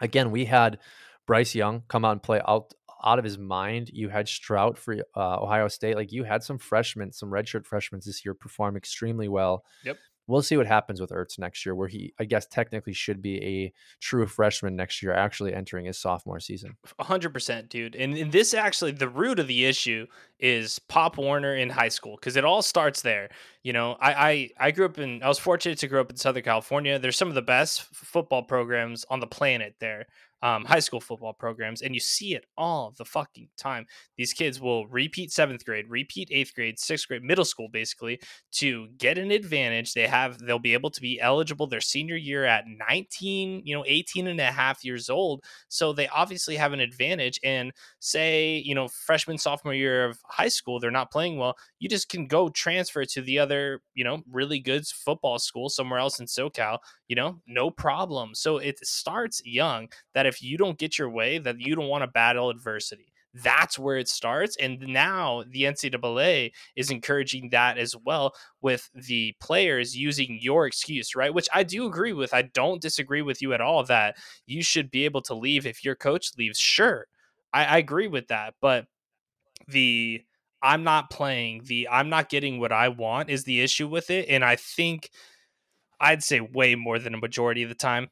[0.00, 0.78] again, we had
[1.26, 3.90] Bryce Young come out and play out out of his mind.
[3.92, 5.96] You had Stroud for uh, Ohio State.
[5.96, 9.64] Like you had some freshmen, some redshirt freshmen this year perform extremely well.
[9.84, 9.96] Yep.
[10.26, 13.42] We'll see what happens with Ewers next year, where he, I guess, technically should be
[13.42, 16.76] a true freshman next year, actually entering his sophomore season.
[16.98, 17.96] A hundred percent, dude.
[17.96, 20.06] And, and this actually, the root of the issue
[20.38, 23.30] is Pop Warner in high school because it all starts there.
[23.62, 26.16] You know, I, I I grew up in, I was fortunate to grow up in
[26.16, 26.98] Southern California.
[26.98, 30.06] There's some of the best f- football programs on the planet there,
[30.42, 33.86] um, high school football programs, and you see it all the fucking time.
[34.16, 38.20] These kids will repeat seventh grade, repeat eighth grade, sixth grade, middle school, basically
[38.52, 39.94] to get an advantage.
[39.94, 43.84] They have, they'll be able to be eligible their senior year at 19, you know,
[43.86, 45.44] 18 and a half years old.
[45.68, 47.38] So they obviously have an advantage.
[47.42, 51.88] And say, you know, freshman, sophomore year of high school, they're not playing well, you
[51.88, 56.20] just can go transfer to the other, you know, really good football school somewhere else
[56.20, 56.78] in SoCal,
[57.12, 58.34] you know, no problem.
[58.34, 62.04] So it starts young that if you don't get your way, that you don't want
[62.04, 63.12] to battle adversity.
[63.34, 64.56] That's where it starts.
[64.56, 71.14] And now the NCAA is encouraging that as well with the players using your excuse,
[71.14, 71.34] right?
[71.34, 72.32] Which I do agree with.
[72.32, 75.84] I don't disagree with you at all that you should be able to leave if
[75.84, 76.58] your coach leaves.
[76.58, 77.08] Sure.
[77.52, 78.54] I, I agree with that.
[78.62, 78.86] But
[79.68, 80.22] the
[80.62, 84.30] I'm not playing, the I'm not getting what I want is the issue with it.
[84.30, 85.10] And I think
[86.02, 88.08] I'd say way more than a majority of the time.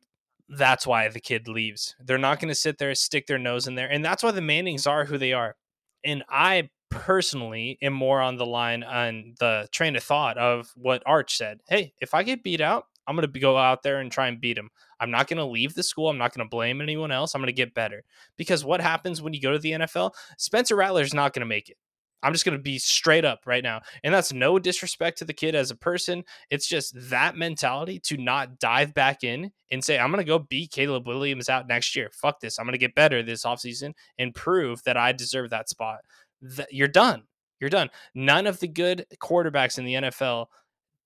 [0.49, 1.97] That's why the kid leaves.
[2.01, 3.91] They're not going to sit there, and stick their nose in there.
[3.91, 5.57] And that's why the Mannings are who they are.
[6.05, 11.03] And I personally am more on the line on the train of thought of what
[11.05, 11.61] Arch said.
[11.69, 14.41] Hey, if I get beat out, I'm going to go out there and try and
[14.41, 14.71] beat him.
[15.01, 16.09] I'm not going to leave the school.
[16.09, 17.35] I'm not going to blame anyone else.
[17.35, 18.05] I'm going to get better.
[18.37, 20.13] Because what happens when you go to the NFL?
[20.39, 21.77] Spencer Rattler's not going to make it.
[22.23, 23.81] I'm just going to be straight up right now.
[24.05, 26.25] And that's no disrespect to the kid as a person.
[26.51, 30.39] It's just that mentality to not dive back in and say, I'm going to go
[30.39, 32.11] beat Caleb Williams out next year.
[32.13, 32.59] Fuck this.
[32.59, 36.01] I'm going to get better this offseason and prove that I deserve that spot.
[36.43, 37.25] That you're done.
[37.61, 37.91] You're done.
[38.15, 40.47] None of the good quarterbacks in the NFL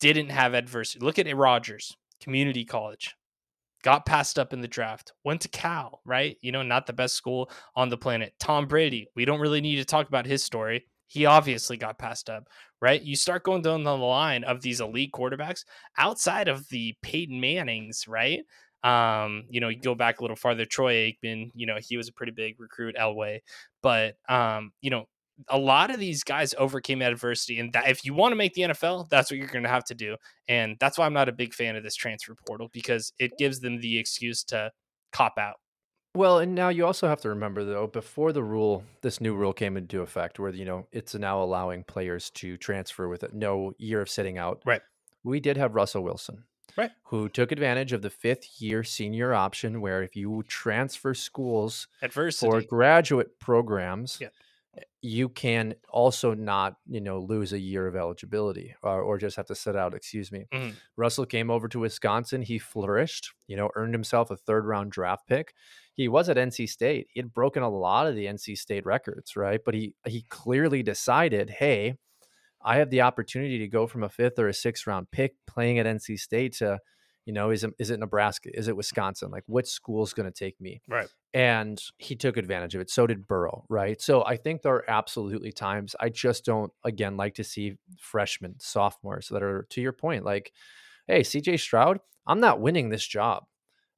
[0.01, 1.05] didn't have adversity.
[1.05, 3.15] Look at Rodgers, community college.
[3.83, 6.39] Got passed up in the draft, went to Cal, right?
[6.41, 8.33] You know, not the best school on the planet.
[8.41, 10.87] Tom Brady, we don't really need to talk about his story.
[11.15, 12.49] He obviously got passed up,
[12.83, 13.01] right?
[13.01, 15.65] You start going down the line of these elite quarterbacks
[15.97, 18.41] outside of the Peyton Mannings, right?
[18.83, 22.09] Um, you know, you go back a little farther, Troy Aikman, you know, he was
[22.09, 23.43] a pretty big recruit, Elway.
[23.81, 25.05] But um, you know,
[25.49, 28.63] a lot of these guys overcame adversity, and that if you want to make the
[28.63, 30.17] NFL, that's what you're going to have to do.
[30.49, 33.61] And that's why I'm not a big fan of this transfer portal because it gives
[33.61, 34.73] them the excuse to
[35.13, 35.61] cop out.
[36.15, 39.53] Well, and now you also have to remember though, before the rule, this new rule
[39.53, 44.01] came into effect, where you know it's now allowing players to transfer with no year
[44.01, 44.63] of sitting out.
[44.65, 44.83] Right.
[45.25, 46.45] We did have Russell Wilson,
[46.77, 46.93] Right.
[47.05, 51.89] who took advantage of the fifth year senior option, where if you transfer schools
[52.39, 54.29] for graduate programs, Yeah.
[55.03, 59.47] you can also not, you know, lose a year of eligibility or, or just have
[59.47, 59.95] to sit out.
[59.95, 60.47] Excuse me.
[60.53, 60.75] Mhm.
[60.97, 62.43] Russell came over to Wisconsin.
[62.43, 65.55] He flourished, you know, earned himself a third round draft pick.
[65.95, 67.07] He was at NC State.
[67.13, 69.61] He had broken a lot of the NC State records, right?
[69.65, 71.95] But he he clearly decided, hey,
[72.63, 75.79] I have the opportunity to go from a fifth or a sixth round pick playing
[75.79, 76.79] at NC State to
[77.27, 78.51] You know, is it is it Nebraska?
[78.53, 79.31] Is it Wisconsin?
[79.31, 80.83] Like, which school's going to take me?
[80.89, 81.09] Right.
[81.33, 82.91] And he took advantage of it.
[82.91, 84.01] So did Burrow, right?
[84.01, 88.57] So I think there are absolutely times I just don't, again, like to see freshmen,
[88.59, 90.53] sophomores that are, to your point, like,
[91.09, 93.45] hey, CJ Stroud, I'm not winning this job.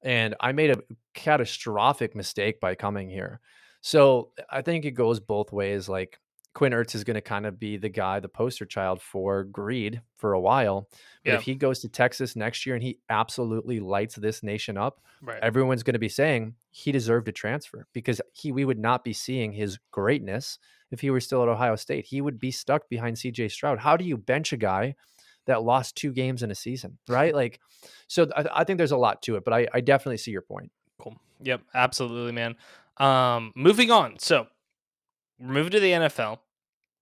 [0.02, 0.82] And I made a
[1.14, 3.40] catastrophic mistake by coming here.
[3.80, 5.88] So I think it goes both ways.
[5.88, 6.18] Like,
[6.54, 10.00] Quinn Ewers is going to kind of be the guy, the poster child for greed
[10.16, 10.88] for a while.
[11.22, 11.35] But Yeah.
[11.35, 15.38] if he goes to Texas next year and he absolutely lights this nation up, Right.
[15.42, 19.12] everyone's going to be saying he deserved a transfer because he we would not be
[19.12, 20.59] seeing his greatness
[20.90, 22.06] if he were still at Ohio State.
[22.06, 23.78] He would be stuck behind CJ Stroud.
[23.80, 24.94] How do you bench a guy
[25.46, 27.35] that lost two games in a season, right?
[27.35, 27.61] Like,
[28.09, 30.42] so I, I think there's a lot to it, but I, I definitely see your
[30.42, 30.70] point.
[30.98, 31.16] Cool.
[31.42, 32.56] Yep, absolutely, man.
[32.98, 34.18] Um, moving on.
[34.18, 34.46] So,
[35.38, 36.38] we're moving to the NFL.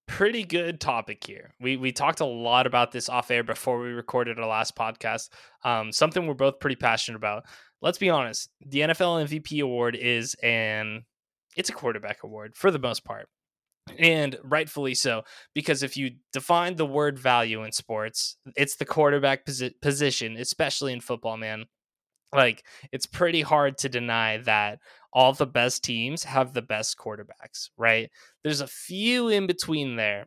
[0.06, 1.54] Pretty good topic here.
[1.60, 5.30] We we talked a lot about this off air before we recorded our last podcast.
[5.62, 7.44] Um, something we're both pretty passionate about.
[7.80, 8.50] Let's be honest.
[8.66, 11.04] The NFL MVP award is an
[11.56, 13.28] it's a quarterback award for the most part.
[13.98, 19.44] And rightfully so, because if you define the word value in sports, it's the quarterback
[19.44, 21.66] posi- position, especially in football, man.
[22.32, 24.78] Like, it's pretty hard to deny that
[25.12, 28.10] all the best teams have the best quarterbacks, right?
[28.42, 30.26] There's a few in between there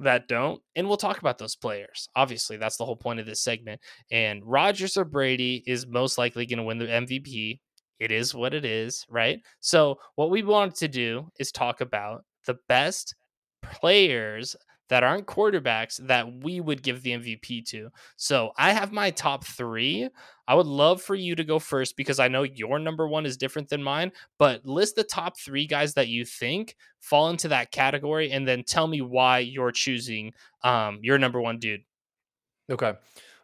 [0.00, 2.08] that don't, and we'll talk about those players.
[2.16, 3.80] Obviously, that's the whole point of this segment.
[4.10, 7.60] And Rodgers or Brady is most likely going to win the MVP.
[7.98, 9.40] It is what it is, right?
[9.60, 13.14] So, what we wanted to do is talk about the best
[13.62, 14.56] players
[14.88, 17.90] that aren't quarterbacks that we would give the MVP to.
[18.16, 20.08] So, I have my top three.
[20.48, 23.36] I would love for you to go first because I know your number one is
[23.36, 27.70] different than mine, but list the top three guys that you think fall into that
[27.70, 30.32] category and then tell me why you're choosing
[30.64, 31.82] um, your number one dude.
[32.68, 32.94] Okay.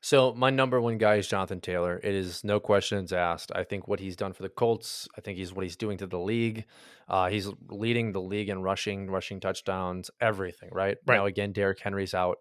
[0.00, 2.00] So my number one guy is Jonathan Taylor.
[2.02, 3.50] It is no questions asked.
[3.54, 5.08] I think what he's done for the Colts.
[5.16, 6.64] I think he's what he's doing to the league.
[7.08, 10.70] Uh, he's leading the league in rushing, rushing touchdowns, everything.
[10.72, 11.16] Right, Right.
[11.16, 12.38] now, again, Derrick Henry's out.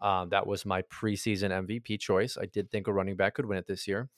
[0.00, 2.36] Um, that was my preseason MVP choice.
[2.40, 4.08] I did think a running back could win it this year,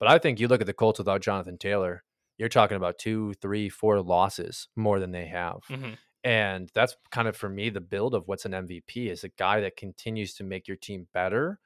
[0.00, 2.02] but I think you look at the Colts without Jonathan Taylor.
[2.38, 5.58] You're talking about two, three, four losses more than they have.
[5.68, 5.96] Mhm.
[6.24, 9.60] And that's kind of for me the build of what's an MVP is a guy
[9.60, 11.60] that continues to make your team better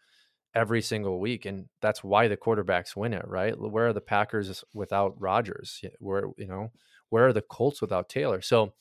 [0.54, 1.46] every single week.
[1.46, 3.58] And that's why the quarterbacks win it, right?
[3.58, 5.82] Where are the Packers without Rodgers?
[5.98, 6.70] Where, you know,
[7.08, 8.40] where are the Colts without Taylor?
[8.40, 8.72] So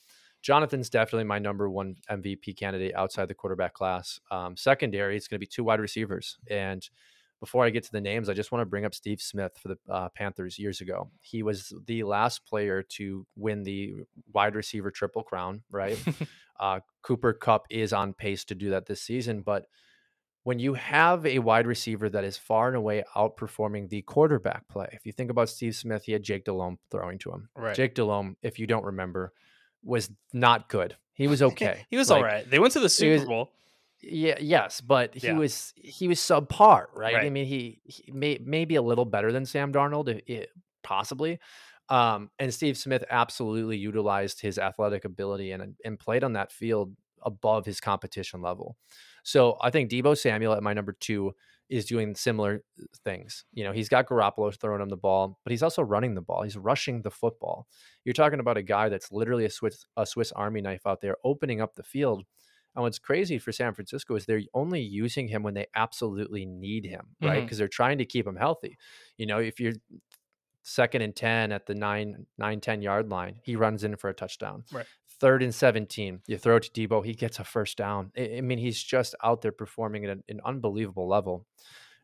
[0.41, 4.19] Jonathan's definitely my number one MVP candidate outside the quarterback class.
[4.31, 6.37] Um, secondary, it's going to be two wide receivers.
[6.49, 6.87] And
[7.39, 9.69] before I get to the names, I just want to bring up Steve Smith for
[9.69, 11.09] the uh, Panthers years ago.
[11.21, 13.95] He was the last player to win the
[14.31, 15.97] wide receiver triple crown, right?
[16.59, 19.65] uh, Cooper Kupp is on pace to do that this season, but
[20.43, 24.89] when you have a wide receiver that is far and away outperforming the quarterback play,
[24.93, 27.49] if you think about Steve Smith, he had Jake Delhomme throwing to him.
[27.55, 27.75] Right.
[27.75, 29.33] Jake Delhomme, if you don't remember,
[29.83, 30.95] was not good.
[31.13, 31.85] He was okay.
[31.89, 32.49] he was Like, all right.
[32.49, 33.51] They went to the Super was- Bowl.
[34.03, 35.33] Yeah, yes, but he Yeah.
[35.33, 37.17] was he was subpar, right?
[37.17, 40.47] I mean, he, he may maybe a little better than Sam Darnold, i- i-
[40.81, 41.37] possibly.
[41.87, 46.95] Um, and Steve Smith absolutely utilized his athletic ability and and played on that field
[47.21, 48.75] above his competition level.
[49.23, 51.33] So I think Deebo Samuel at my number two
[51.69, 52.63] is doing similar
[53.05, 53.45] things.
[53.53, 56.43] You know, he's got Garoppolo throwing him the ball, but he's also running the ball.
[56.43, 57.65] He's rushing the football.
[58.03, 61.15] You're talking about a guy that's literally a Swiss a Swiss Army knife out there,
[61.23, 62.25] opening up the field.
[62.75, 66.85] And what's crazy for San Francisco is they're only using him when they absolutely need
[66.85, 67.31] him, right?
[67.31, 67.45] Mm-hmm.
[67.45, 68.77] Because they're trying to keep him healthy.
[69.17, 69.73] You know, if you're
[70.63, 74.13] second and 10 at the 9 9 10 yard line he runs in for a
[74.13, 74.85] touchdown Right.
[75.21, 78.11] Third and 17 you throw it to deebo he gets a first down.
[78.17, 81.45] I, I mean he's just out there performing at an, an unbelievable level.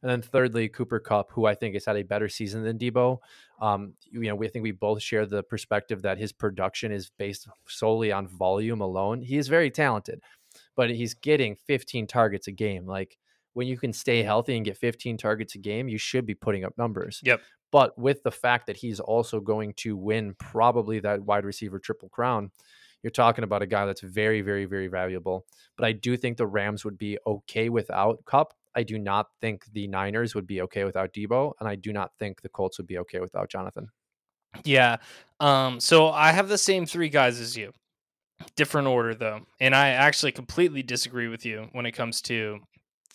[0.03, 3.17] And then thirdly cooper kupp who i think has had a better season than deebo.
[3.60, 7.10] Um, you know we I think we both share the perspective that his production is
[7.17, 9.23] based solely on volume alone.
[9.23, 10.21] He is very talented
[10.75, 12.86] but he's getting 15 targets a game.
[12.86, 13.17] Like
[13.53, 16.63] when you can stay healthy and get 15 targets a game you should be putting
[16.63, 17.19] up numbers.
[17.23, 17.41] Yep.
[17.71, 22.10] but with the fact that he's also going to win probably that wide receiver triple
[22.10, 22.51] crown,
[23.08, 25.46] you're talking about a guy that's very, very, very valuable.
[25.78, 28.54] But I do think the Rams would be okay without Kupp.
[28.76, 32.12] I do not think the Niners would be okay without Deebo, and I do not
[32.20, 33.88] think the Colts would be okay without Jonathan.
[34.65, 34.98] Yeah.
[35.39, 37.72] Um, so I have the same three guys as you.
[38.58, 39.39] Different order though.
[39.62, 42.60] And I actually completely disagree with you when it comes to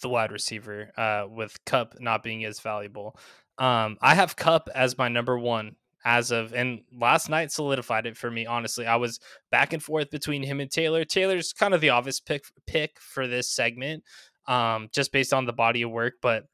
[0.00, 3.14] the wide receiver, uh, with Kupp not being as valuable.
[3.59, 8.16] Um, I have Kupp as my number one as of and last night solidified it
[8.16, 8.86] for me, honestly.
[8.86, 11.04] I was back and forth between him and Taylor.
[11.04, 14.04] Taylor's kind of the obvious pick pick for this segment,
[14.46, 16.46] um, just based on the body of work, but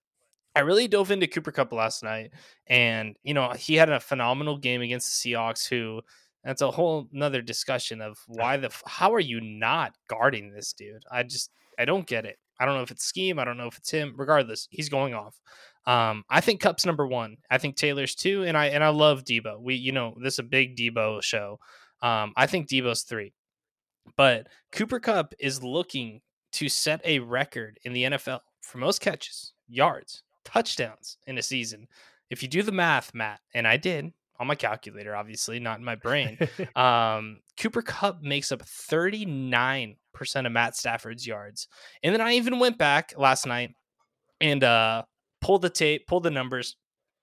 [0.59, 2.33] I really dove into Cooper Kupp last night,
[2.67, 5.69] and you know he had a phenomenal game against the Seahawks.
[5.69, 6.03] Who
[6.43, 11.05] that's a whole another discussion of why the how are you not guarding this dude?
[11.11, 12.39] I just I don't get it.
[12.59, 13.39] I don't know if it's scheme.
[13.39, 14.15] I don't know if it's him.
[14.17, 15.41] Regardless, he's going off.
[15.89, 17.39] Um, I think Kupp's number one.
[17.51, 19.59] I think Taylor's two, and I and I love Deebo.
[19.59, 21.59] We you know this is a big Deebo show.
[22.03, 23.33] Um, I think Deebo's three,
[24.15, 26.21] but Cooper Kupp is looking
[26.53, 31.89] to set a record in the NFL for most catches, yards, touchdowns in a season.
[32.29, 35.85] If you do the math, Matt, and I did on my calculator, obviously, not in
[35.87, 36.39] my brain,
[36.77, 39.97] um, Cooper Kupp makes up 39%
[40.45, 41.67] of Matt Stafford's yards.
[42.03, 43.75] And then I even went back last night
[44.41, 45.05] and uh,
[45.41, 46.77] pulled the tape, pull the numbers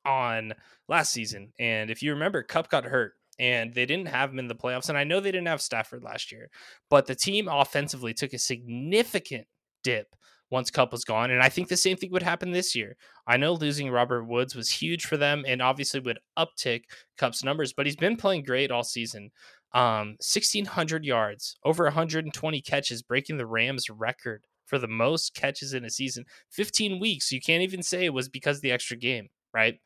[0.06, 0.54] on
[0.88, 1.52] last season.
[1.60, 4.90] And if you remember, Kupp got hurt and they didn't have him in the playoffs.
[4.90, 6.50] And I know they didn't have Stafford last year,
[6.90, 9.48] but the team offensively took a significant
[9.84, 10.16] dip
[10.52, 11.32] once Kupp was gone.
[11.32, 12.96] And I think the same thing would happen this year.
[13.28, 16.84] I know losing Robert Woods was huge for them and obviously would uptick
[17.18, 19.32] Kupp's numbers, but he's been playing great all season.
[19.74, 25.86] Um, 1,600 yards, over 120 catches, breaking the Rams record for the most catches in
[25.86, 26.26] a season.
[26.52, 27.32] 15 weeks.
[27.32, 29.80] You can't even say it was because the extra game, right?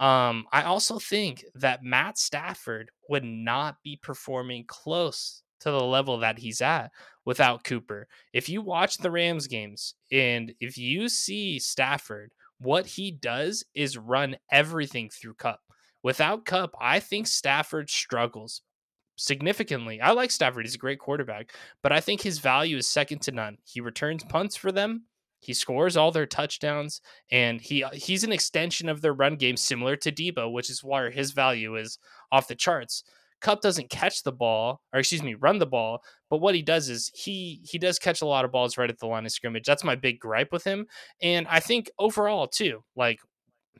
[0.00, 6.18] Um, I also think that Matt Stafford would not be performing close to the level
[6.18, 6.90] that he's at
[7.24, 8.08] without Cooper.
[8.32, 13.96] If you watch the Rams games and if you see Stafford, what he does is
[13.96, 15.60] run everything through Kupp
[16.02, 18.62] Without Kupp, I think Stafford struggles
[19.22, 20.00] significantly.
[20.00, 23.32] I like Stafford, he's a great quarterback, but I think his value is second to
[23.32, 23.58] none.
[23.64, 25.04] He returns punts for them.
[25.38, 29.56] He scores all their touchdowns, and he uh, he's an extension of their run game,
[29.56, 31.98] similar to Deebo, which is why his value is
[32.30, 33.02] off the charts.
[33.40, 36.04] Kupp doesn't catch the ball, or excuse me, run the ball.
[36.30, 39.00] But what he does is he he does catch a lot of balls right at
[39.00, 39.64] the line of scrimmage.
[39.64, 40.86] That's my big gripe with him.
[41.20, 43.18] And I think overall too, like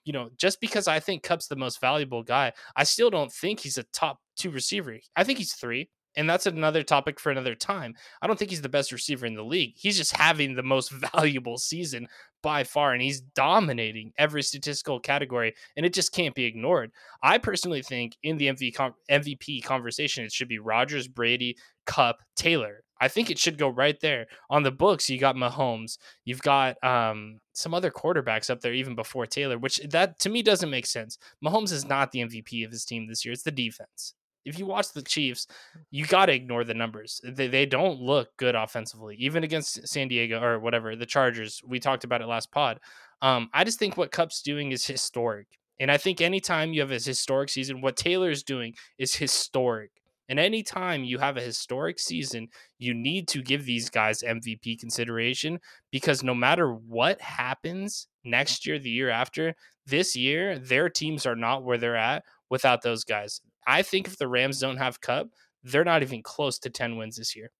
[0.04, 3.60] you know, just because I think Kupp's the most valuable guy, I still don't think
[3.60, 4.98] he's a top two receiver.
[5.16, 5.88] I think he's three.
[6.16, 7.94] And that's another topic for another time.
[8.20, 9.72] I don't think he's the best receiver in the league.
[9.76, 12.06] He's just having the most valuable season
[12.42, 16.90] by far, and he's dominating every statistical category, and it just can't be ignored.
[17.22, 22.82] I personally think in the MVP conversation, it should be Rodgers, Brady, Kupp, Taylor.
[23.00, 25.08] I think it should go right there on the books.
[25.08, 29.78] You got Mahomes, you've got um, some other quarterbacks up there even before Taylor, which
[29.90, 31.18] that to me doesn't make sense.
[31.44, 34.66] Mahomes is not the MVP of his team this year; it's the defense if you
[34.66, 35.46] watch the Chiefs,
[35.90, 37.20] you got to ignore the numbers.
[37.24, 41.60] They, they don't look good offensively, even against San Diego or whatever, the Chargers.
[41.66, 42.80] We talked about it last pod.
[43.20, 45.46] Um, I just think what Kupp's doing is historic.
[45.80, 49.90] And I think anytime you have a historic season, what Taylor is doing is historic.
[50.28, 55.58] And anytime you have a historic season, you need to give these guys MVP consideration
[55.90, 59.54] because no matter what happens next year, the year after,
[59.86, 63.40] this year, their teams are not where they're at without those guys.
[63.66, 65.28] I think if the Rams don't have Kupp,
[65.62, 67.50] they're not even close to 10 wins this year.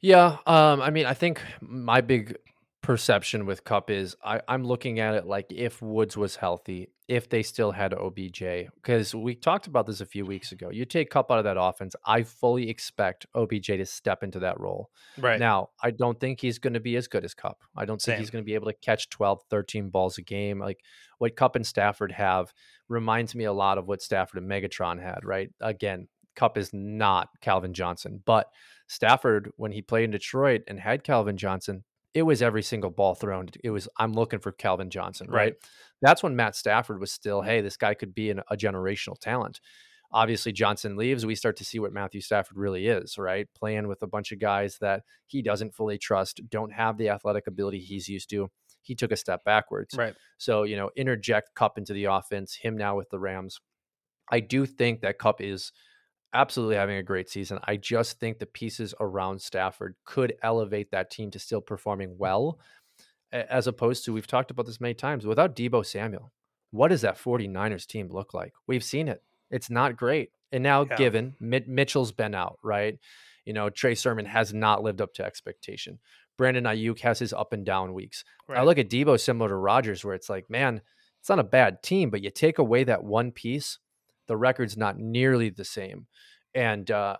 [0.00, 2.36] Yeah, um, I mean, I think my big
[2.82, 7.28] perception with Kupp is I, I'm looking at it like if Woods was healthy, if
[7.28, 10.70] they still had OBJ, because we talked about this a few weeks ago.
[10.70, 14.60] You take Kupp out of that offense, I fully expect OBJ to step into that
[14.60, 14.90] role.
[15.18, 15.40] Right.
[15.40, 17.64] Now, I don't think he's going to be as good as Kupp.
[17.76, 18.20] I don't think Same.
[18.20, 20.60] he's going to be able to catch 12, 13 balls a game.
[20.60, 20.84] Like
[21.18, 22.54] what Kupp and Stafford have
[22.88, 25.50] reminds me a lot of what Stafford and Megatron had, right?
[25.60, 28.46] Again, Kupp is not Calvin Johnson, but
[28.86, 31.82] Stafford, when he played in Detroit and had Calvin Johnson,
[32.14, 33.48] it was every single ball thrown.
[33.62, 35.36] It was I'm looking for Calvin Johnson, right?
[35.36, 35.54] right?
[36.02, 39.60] That's when Matt Stafford was still, hey, this guy could be an, a generational talent.
[40.12, 41.24] Obviously, Johnson leaves.
[41.24, 43.46] We start to see what Matthew Stafford really is, right?
[43.54, 47.46] Playing with a bunch of guys that he doesn't fully trust, don't have the athletic
[47.46, 48.48] ability he's used to.
[48.82, 49.94] He took a step backwards.
[49.96, 50.14] Right.
[50.38, 53.60] So, you know, interject Kupp into the offense, him now with the Rams.
[54.32, 55.70] I do think that Kupp is
[56.32, 57.58] absolutely having a great season.
[57.64, 62.58] I just think the pieces around Stafford could elevate that team to still performing well,
[63.32, 66.32] as opposed to we've talked about this many times without Deebo Samuel.
[66.70, 68.52] What does that 49ers team look like?
[68.66, 69.22] We've seen it.
[69.50, 70.30] It's not great.
[70.52, 70.96] And now, yeah.
[70.96, 72.98] given Mitchell's been out, right?
[73.44, 75.98] You know, Trey Sermon has not lived up to expectation.
[76.36, 78.24] Brandon Aiyuk has his up and down weeks.
[78.48, 78.58] Right.
[78.58, 80.80] I look at Deebo similar to Rodgers, where it's like, man,
[81.20, 83.78] it's not a bad team, but you take away that one piece,
[84.30, 86.06] the record's not nearly the same.
[86.54, 87.16] And uh,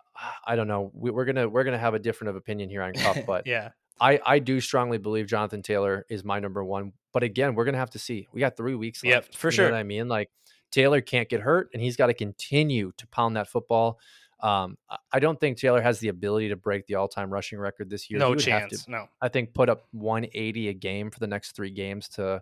[0.46, 0.92] I don't know.
[0.94, 3.70] We, are gonna we're gonna have a different of opinion here on Kupp, but yeah,
[4.01, 6.93] I I do strongly believe Jonathan Taylor is my number one.
[7.12, 8.28] But again, we're gonna have to see.
[8.32, 9.30] We got three weeks left.
[9.32, 9.74] Yeah, for you sure.
[9.74, 10.30] I mean, like
[10.70, 13.99] Taylor can't get hurt, and he's got to continue to pound that football.
[14.41, 14.78] Um,
[15.12, 18.20] I don't think Taylor has the ability to break the all-time rushing record this year.
[18.20, 18.85] No chance.
[18.85, 19.07] To, no.
[19.20, 22.41] I think put up 180 a game for the next three games to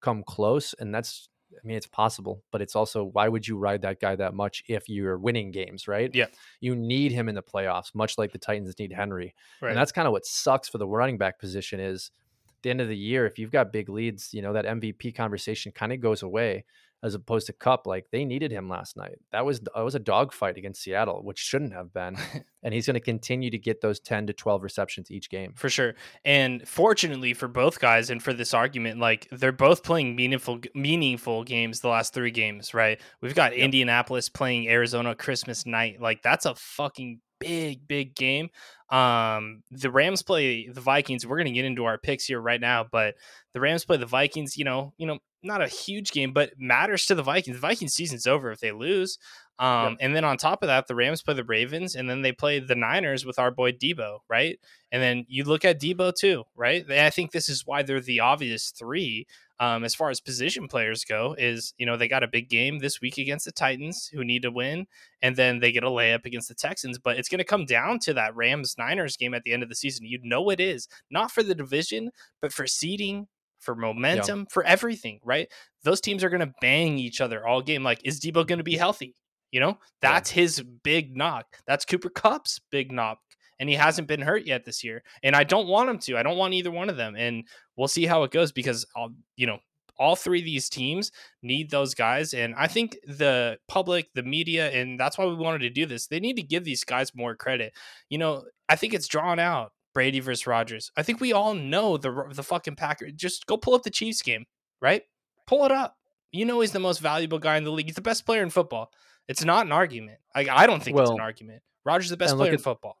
[0.00, 1.28] come close, and that's.
[1.52, 4.62] I mean, it's possible, but it's also why would you ride that guy that much
[4.68, 6.14] if you're winning games, right?
[6.14, 6.26] Yeah.
[6.60, 9.34] You need him in the playoffs, much like the Titans need Henry.
[9.60, 9.70] Right.
[9.70, 12.10] And that's kind of what sucks for the running back position is
[12.48, 15.14] at the end of the year, if you've got big leads, you know, that MVP
[15.14, 16.64] conversation kind of goes away
[17.02, 17.86] as opposed to Kupp.
[17.86, 19.18] Like they needed him last night.
[19.32, 22.16] That was that was a dogfight against Seattle, which shouldn't have been.
[22.62, 25.52] and he's going to continue to get those 10 to 12 receptions each game.
[25.54, 25.94] For sure.
[26.24, 31.44] And fortunately for both guys and for this argument, like they're both playing meaningful meaningful
[31.44, 33.00] games the last 3 games, right?
[33.20, 33.64] We've got yep.
[33.64, 36.00] Indianapolis playing Arizona Christmas night.
[36.00, 38.50] Like that's a fucking big big game.
[38.90, 41.24] Um the Rams play the Vikings.
[41.24, 43.14] We're going to get into our picks here right now, but
[43.52, 47.06] the Rams play the Vikings, you know, you know, not a huge game, but matters
[47.06, 47.56] to the Vikings.
[47.56, 49.18] The Vikings season's over if they lose.
[49.58, 49.98] Um, yep.
[50.00, 52.60] And then on top of that, the Rams play the Ravens, and then they play
[52.60, 54.58] the Niners with our boy Deebo, right?
[54.92, 56.88] And then you look at Deebo too, right?
[56.90, 59.26] I think this is why they're the obvious three
[59.60, 61.34] um, as far as position players go.
[61.36, 64.42] Is you know they got a big game this week against the Titans, who need
[64.42, 64.86] to win,
[65.20, 66.98] and then they get a layup against the Texans.
[66.98, 69.68] But it's going to come down to that Rams Niners game at the end of
[69.68, 70.06] the season.
[70.06, 72.10] You know it is not for the division,
[72.40, 73.26] but for seeding,
[73.60, 74.44] for momentum, yeah.
[74.50, 75.48] for everything, right?
[75.84, 77.82] Those teams are going to bang each other all game.
[77.82, 79.14] Like, is Deebo going to be healthy?
[79.50, 80.42] You know, that's yeah.
[80.42, 81.46] his big knock.
[81.66, 83.18] That's Cooper Kupp's big knock.
[83.60, 85.02] And he hasn't been hurt yet this year.
[85.22, 86.16] And I don't want him to.
[86.16, 87.16] I don't want either one of them.
[87.16, 87.44] And
[87.76, 89.58] we'll see how it goes because, I'll, you know,
[89.98, 91.10] all three of these teams
[91.42, 92.34] need those guys.
[92.34, 96.06] And I think the public, the media, and that's why we wanted to do this,
[96.06, 97.72] they need to give these guys more credit.
[98.08, 100.92] You know, I think it's drawn out Brady versus Rodgers.
[100.96, 103.14] I think we all know the the fucking Packers.
[103.16, 104.44] Just go pull up the Chiefs game,
[104.80, 105.02] right?
[105.48, 105.96] Pull it up.
[106.30, 107.86] You know he's the most valuable guy in the league.
[107.86, 108.92] He's the best player in football.
[109.26, 110.18] It's not an argument.
[110.36, 111.62] Like I don't think well, it's an argument.
[111.84, 112.96] Rodgers the best player at, in football.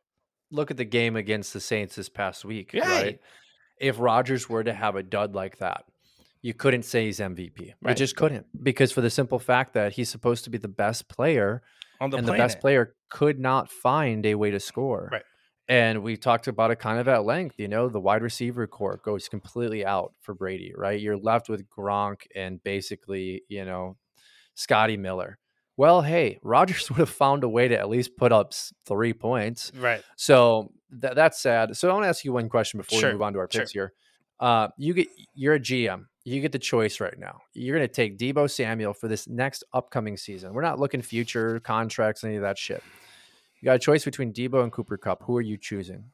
[0.50, 2.90] Look at the game against the Saints this past week, yeah.
[2.90, 3.20] right?
[3.80, 5.84] If Rodgers were to have a dud like that,
[6.42, 7.74] you couldn't say he's MVP.
[7.80, 7.90] Right.
[7.90, 11.08] You just couldn't because for the simple fact that he's supposed to be the best
[11.08, 11.62] player,
[12.00, 12.40] on the and planet.
[12.40, 15.10] the best player could not find a way to score.
[15.12, 15.22] Right.
[15.68, 17.56] And we talked about it kind of at length.
[17.58, 20.98] You know, the wide receiver core goes completely out for Brady, right?
[20.98, 23.96] You're left with Gronk and basically, you know,
[24.54, 25.38] Scotty Miller.
[25.76, 28.52] Well, hey, Rodgers would have found a way to at least put up
[28.86, 29.70] three points.
[29.76, 30.02] Right.
[30.16, 31.76] So th- that's sad.
[31.76, 33.10] So I want to ask you one question before sure.
[33.10, 33.82] we move on to our picks sure.
[33.88, 33.92] here.
[34.40, 36.06] Uh, you get you're a GM.
[36.24, 37.40] You get the choice right now.
[37.54, 40.52] You're going to take Deebo Samuel for this next upcoming season.
[40.52, 42.82] We're not looking future contracts, any of that shit.
[43.60, 45.24] You got a choice between Deebo and Cooper Kupp.
[45.24, 46.04] Who are you choosing?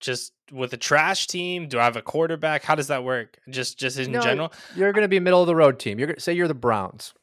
[0.00, 2.62] Just with a trash team, do I have a quarterback?
[2.62, 3.38] How does that work?
[3.48, 4.52] Just just in no, general?
[4.74, 5.98] You're going to be middle of the road team.
[5.98, 7.14] You're say you're the Browns.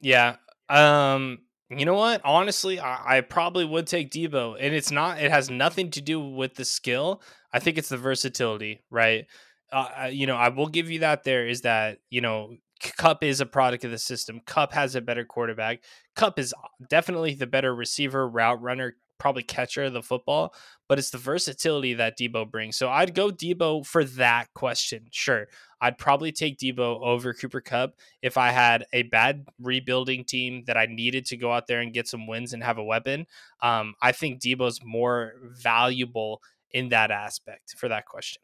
[0.00, 0.36] Yeah.
[0.68, 1.40] Um
[1.78, 2.20] you know what?
[2.24, 5.22] Honestly, I, I, probably would take Deebo, and it's not.
[5.22, 7.22] It has nothing to do with the skill.
[7.52, 9.26] I think it's the versatility, right?
[9.70, 11.24] Uh, you know, I will give you that.
[11.24, 11.98] There is that.
[12.10, 12.56] You know,
[12.96, 14.40] Kupp is a product of the system.
[14.46, 15.82] Kupp has a better quarterback.
[16.16, 16.54] Kupp is
[16.88, 20.52] definitely the better receiver, route runner, probably catcher of the football,
[20.88, 22.76] but it's the versatility that Deebo brings.
[22.76, 25.06] So I'd go Deebo for that question.
[25.12, 25.46] Sure.
[25.80, 30.76] I'd probably take Deebo over Cooper Kupp if I had a bad rebuilding team that
[30.76, 33.26] I needed to go out there and get some wins and have a weapon.
[33.60, 38.42] Um, I think Deebo's more valuable in that aspect for that question.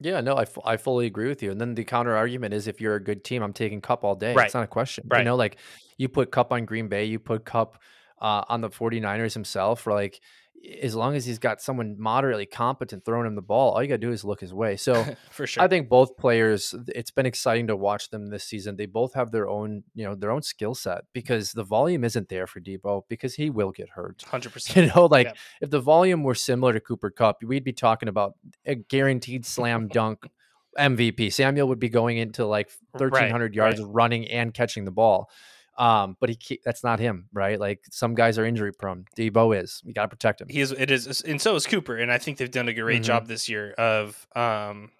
[0.00, 1.50] Yeah, no, I, f- I fully agree with you.
[1.50, 4.14] And then the counter argument is if you're a good team, I'm taking Kupp all
[4.14, 4.34] day.
[4.34, 4.46] Right.
[4.46, 5.04] It's not a question.
[5.08, 5.18] Right.
[5.20, 5.56] You know, like
[5.96, 7.78] you put Kupp on Green Bay, you put Kupp
[8.20, 10.20] uh, on the 49ers himself, or like
[10.82, 13.94] as long as he's got someone moderately competent throwing him the ball, all you got
[13.94, 14.76] to do is look his way.
[14.88, 16.74] So for sure, I think both players.
[16.88, 18.76] It's been exciting to watch them this season.
[18.76, 22.30] They both have their own, you know, their own skill set because the volume isn't
[22.30, 24.22] there for Deebo because he will get hurt.
[24.22, 24.86] Hundred percent.
[24.86, 25.32] You know, like yeah.
[25.60, 28.34] if the volume were similar to Cooper Kupp, we'd be talking about
[28.64, 30.26] a guaranteed slam dunk.
[30.78, 33.90] MVP Samuel would be going into like 1300 right, yards right.
[33.90, 35.28] running and catching the ball.
[35.78, 37.58] Um, but he that's not him, right?
[37.58, 39.04] Like some guys are injury prone.
[39.16, 39.80] Deebo is.
[39.84, 40.48] You got to protect him.
[40.48, 40.72] He is.
[40.72, 41.96] It is, and so is Cooper.
[41.96, 43.04] And I think they've done a great mm-hmm.
[43.04, 44.90] job this year of um,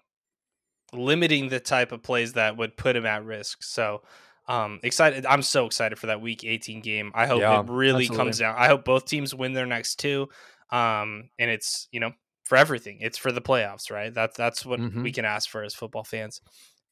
[0.93, 3.61] limiting the type of plays that would put him at risk.
[3.61, 4.03] So
[4.47, 5.25] um, excited.
[5.25, 7.11] I'm so excited for that Week 18 game.
[7.13, 8.17] I hope yeah, it really absolutely.
[8.17, 8.55] comes down.
[8.57, 10.29] I hope both teams win their next two.
[10.71, 12.13] Um, and it's you know
[12.43, 12.99] for everything.
[13.01, 14.13] It's for the playoffs, right?
[14.13, 15.03] That's that's what mm-hmm.
[15.03, 16.39] we can ask for as football fans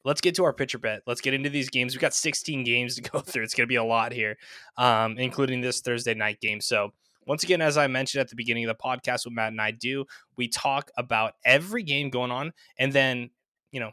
[0.04, 1.02] let's get to our pitcher bet.
[1.06, 1.94] Let's get into these games.
[1.94, 3.44] We've got 16 games to go through.
[3.44, 4.36] It's going to be a lot here,
[4.76, 6.60] um, including this Thursday night game.
[6.60, 6.92] So,
[7.26, 9.70] once again, as I mentioned at the beginning of the podcast, what Matt and I
[9.70, 10.06] do,
[10.38, 13.28] we talk about every game going on, and then,
[13.70, 13.90] you know,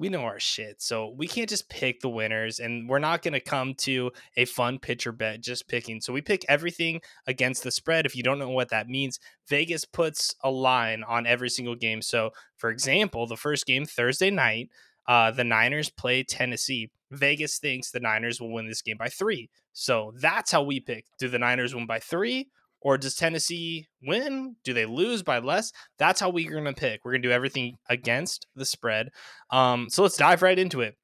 [0.00, 0.80] we know our shit.
[0.80, 4.46] So we can't just pick the winners and we're not going to come to a
[4.46, 6.00] fun pitcher bet just picking.
[6.00, 8.06] So we pick everything against the spread.
[8.06, 12.00] If you don't know what that means, Vegas puts a line on every single game.
[12.00, 14.70] So for example, the first game Thursday night,
[15.06, 16.90] uh, the Niners play Tennessee.
[17.10, 19.50] Vegas thinks the Niners will win this game by three.
[19.72, 21.04] So that's how we pick.
[21.18, 22.48] Do the Niners win by three
[22.80, 24.56] or does Tennessee win?
[24.64, 25.72] Do they lose by less?
[25.98, 27.04] That's how we're going to pick.
[27.04, 29.10] We're going to do everything against the spread.
[29.50, 30.96] Um, so let's dive right into it.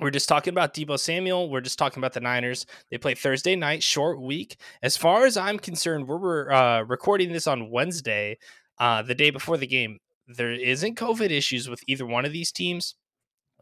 [0.00, 1.48] We're just talking about Deebo Samuel.
[1.48, 2.66] We're just talking about the Niners.
[2.90, 4.56] They play Thursday night, short week.
[4.82, 8.38] As far as I'm concerned, we're uh, recording this on Wednesday,
[8.78, 9.98] uh, the day before the game.
[10.26, 12.96] There isn't COVID issues with either one of these teams.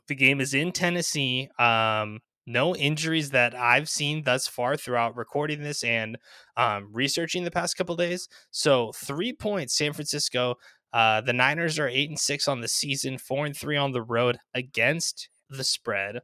[0.08, 1.48] The game is in Tennessee.
[1.58, 6.18] Um, no injuries that I've seen thus far throughout recording this and
[6.56, 8.28] um, researching the past couple days.
[8.50, 10.56] So three points, San Francisco.
[10.92, 14.02] Uh, the Niners are eight and six on the season, four and three on the
[14.02, 16.20] road against the spread.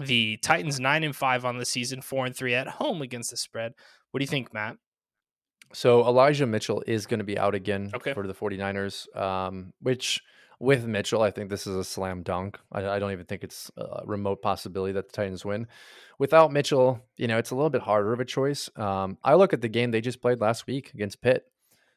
[0.00, 3.36] The Titans nine and five on the season, four and three at home against the
[3.36, 3.72] spread.
[4.10, 4.76] What do you think, Matt?
[5.74, 8.14] So Elijah Mitchell is going to be out again okay.
[8.14, 10.20] for the 49ers, um, which
[10.62, 12.56] with Mitchell, I think this is a slam dunk.
[12.70, 15.66] I, I, don't even think it's a remote possibility that the Titans win.
[16.20, 18.70] Without Mitchell, you know, it's a little bit harder of a choice.
[18.76, 21.46] Um, I look at the game they just played last week against Pitt.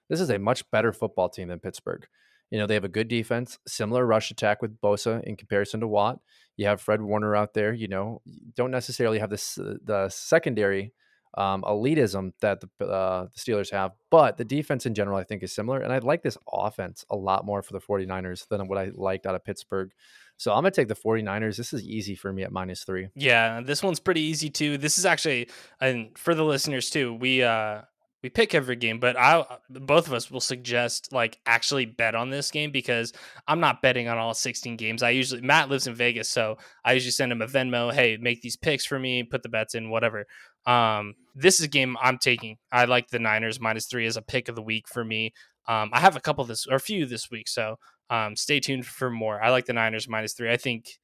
[0.09, 2.07] This is a much better football team than Pittsburgh.
[2.49, 5.87] You know, they have a good defense, similar rush attack with Bosa in comparison to
[5.87, 6.19] Watt.
[6.57, 7.71] You have Fred Warner out there.
[7.71, 8.23] You know,
[8.55, 10.91] don't necessarily have this the secondary
[11.37, 13.91] um, elitism that the, uh, the Steelers have.
[14.09, 15.81] But the defense in general, I think, is similar.
[15.81, 19.25] And I like this offense a lot more for the 49ers than what I liked
[19.25, 19.91] out of Pittsburgh.
[20.37, 21.57] So I'm going to take the 49ers.
[21.57, 23.09] This is easy for me at minus three.
[23.15, 24.77] Yeah, this one's pretty easy too.
[24.77, 27.81] This is actually, and for the listeners too, we, uh,
[28.23, 32.29] we pick every game, but I both of us will suggest like actually bet on
[32.31, 33.13] this game because
[33.47, 35.03] I'm not betting on all 16 games.
[35.03, 38.41] I usually Matt lives in Vegas, so I usually send him a Venmo, hey, make
[38.41, 40.25] these picks for me, put the bets in, whatever.
[40.65, 42.57] Um, this is a game I'm taking.
[42.71, 45.33] I like the Niners minus three as a pick of the week for me.
[45.67, 47.75] Um, I have a couple this or a few this week, so
[48.09, 49.41] um, stay tuned for more.
[49.41, 50.51] I like the Niners minus three.
[50.51, 50.99] I think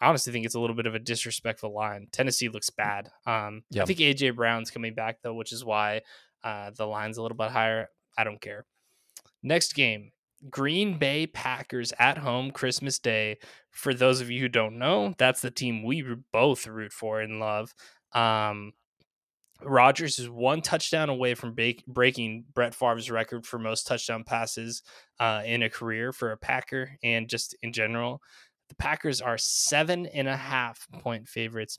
[0.00, 2.08] I honestly think it's a little bit of a disrespectful line.
[2.12, 3.10] Tennessee looks bad.
[3.26, 3.84] Um, yep.
[3.84, 6.02] I think AJ Brown's coming back though, which is why
[6.44, 7.88] uh, the line's a little bit higher.
[8.16, 8.66] I don't care.
[9.42, 10.12] Next game,
[10.50, 13.38] Green Bay Packers at home Christmas Day.
[13.70, 17.40] For those of you who don't know, that's the team we both root for and
[17.40, 17.74] love.
[18.12, 18.72] Um,
[19.62, 24.82] Rodgers is one touchdown away from breaking Brett Favre's record for most touchdown passes
[25.20, 28.20] uh, in a career for a Packer and just in general.
[28.68, 31.78] The Packers are seven and a half point favorites.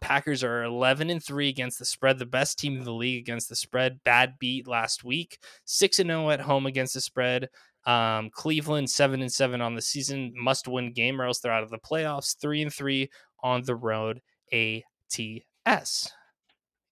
[0.00, 3.48] Packers are 11 and 3 against the spread, the best team in the league against
[3.48, 4.02] the spread.
[4.04, 5.38] Bad beat last week.
[5.64, 7.48] 6 and 0 at home against the spread.
[7.86, 11.62] Um, Cleveland 7 and 7 on the season, must win game or else they're out
[11.62, 12.38] of the playoffs.
[12.40, 13.10] 3 and 3
[13.42, 14.20] on the road.
[14.52, 16.12] ATS.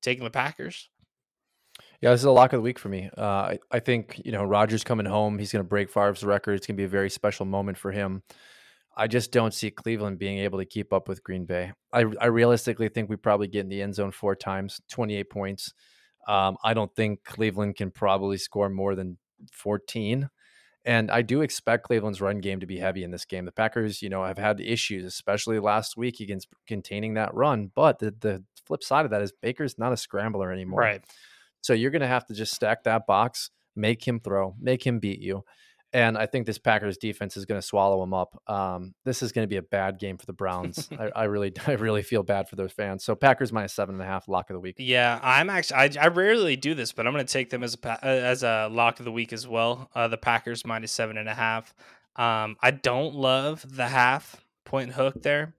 [0.02, 0.88] Taking the Packers.
[2.00, 3.10] Yeah, this is a lock of the week for me.
[3.16, 6.54] Uh, I, I think, you know, Rodgers coming home, he's going to break Favre's record.
[6.54, 8.22] It's going to be a very special moment for him.
[8.98, 11.72] I just don't see Cleveland being able to keep up with Green Bay.
[11.92, 15.72] I, I realistically think we probably get in the end zone four times, 28 points.
[16.26, 19.16] Um, I don't think Cleveland can probably score more than
[19.52, 20.28] 14.
[20.84, 23.44] And I do expect Cleveland's run game to be heavy in this game.
[23.44, 27.70] The Packers, you know, have had issues, especially last week against containing that run.
[27.72, 30.80] But the, the flip side of that is Baker's not a scrambler anymore.
[30.80, 31.04] Right.
[31.60, 34.98] So you're going to have to just stack that box, make him throw, make him
[34.98, 35.44] beat you
[35.92, 38.40] and I think this Packers defense is going to swallow them up.
[38.46, 40.88] Um, this is going to be a bad game for the Browns.
[40.98, 43.04] I, I, really, I really feel bad for those fans.
[43.04, 44.76] So Packers minus seven and a half, lock of the week.
[44.78, 47.76] Yeah, I'm actually, I, I rarely do this, but I'm going to take them as
[47.82, 49.90] a uh, as a lock of the week as well.
[49.94, 51.74] Uh, the Packers minus seven and a half.
[52.16, 55.54] Um, I don't love the half point hook there,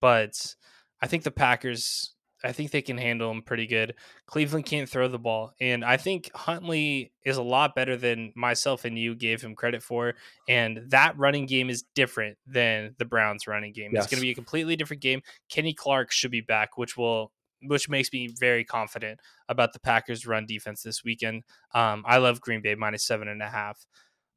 [0.00, 0.56] but
[1.00, 2.14] I think the Packers
[2.44, 3.94] I think they can handle him pretty good.
[4.26, 8.84] Cleveland can't throw the ball, and I think Huntley is a lot better than myself
[8.84, 10.14] and you gave him credit for.
[10.48, 13.90] And that running game is different than the Browns' running game.
[13.92, 14.04] Yes.
[14.04, 15.22] It's going to be a completely different game.
[15.50, 17.32] Kenny Clark should be back, which will
[17.62, 21.42] which makes me very confident about the Packers' run defense this weekend.
[21.74, 23.84] Um, I love Green Bay minus seven and a half.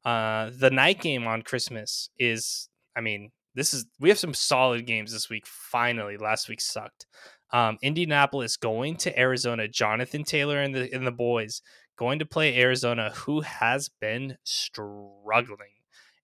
[0.04, 4.86] Uh, the night game on Christmas is, I mean, this is we have some solid
[4.86, 5.46] games this week.
[5.46, 7.06] Finally, last week sucked.
[7.52, 9.68] Um, Indianapolis going to Arizona.
[9.68, 11.62] Jonathan Taylor and the and the boys
[11.96, 15.68] going to play Arizona, who has been struggling.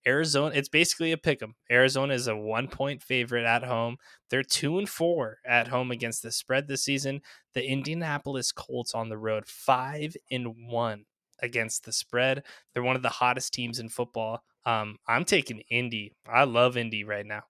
[0.07, 1.55] Arizona, it's basically a pick 'em.
[1.71, 3.97] Arizona is a one point favorite at home.
[4.29, 7.21] They're two and four at home against the spread this season.
[7.53, 11.05] The Indianapolis Colts on the road, five and one
[11.41, 12.43] against the spread.
[12.73, 14.43] They're one of the hottest teams in football.
[14.65, 16.13] Um, I'm taking Indy.
[16.27, 17.43] I love Indy right now.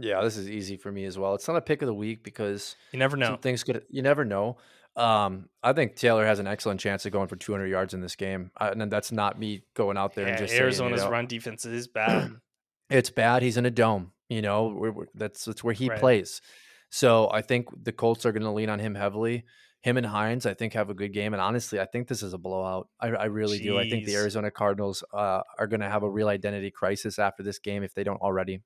[0.00, 1.34] Yeah, this is easy for me as well.
[1.34, 3.36] It's not a pick of the week because You never some know.
[3.36, 4.56] things could you never know.
[4.96, 8.16] Um, I think Taylor has an excellent chance of going for 200 yards in this
[8.16, 11.02] game, uh, and that's not me going out there and Yeah, just saying, you Arizona's
[11.02, 12.32] know, run defense is bad.
[12.90, 13.42] it's bad.
[13.42, 14.12] He's in a dome.
[14.28, 15.98] You know, we're, we're- that's that's where he Right.
[16.00, 16.40] plays.
[16.90, 19.44] So I think the Colts are going to lean on him heavily.
[19.82, 21.32] Him and Hines, I think, have a good game.
[21.34, 22.88] And honestly, I think this is a blowout.
[22.98, 23.78] I, I really do.
[23.78, 27.42] I think the Arizona Cardinals uh, are going to have a real identity crisis after
[27.44, 28.60] this game if they don't already.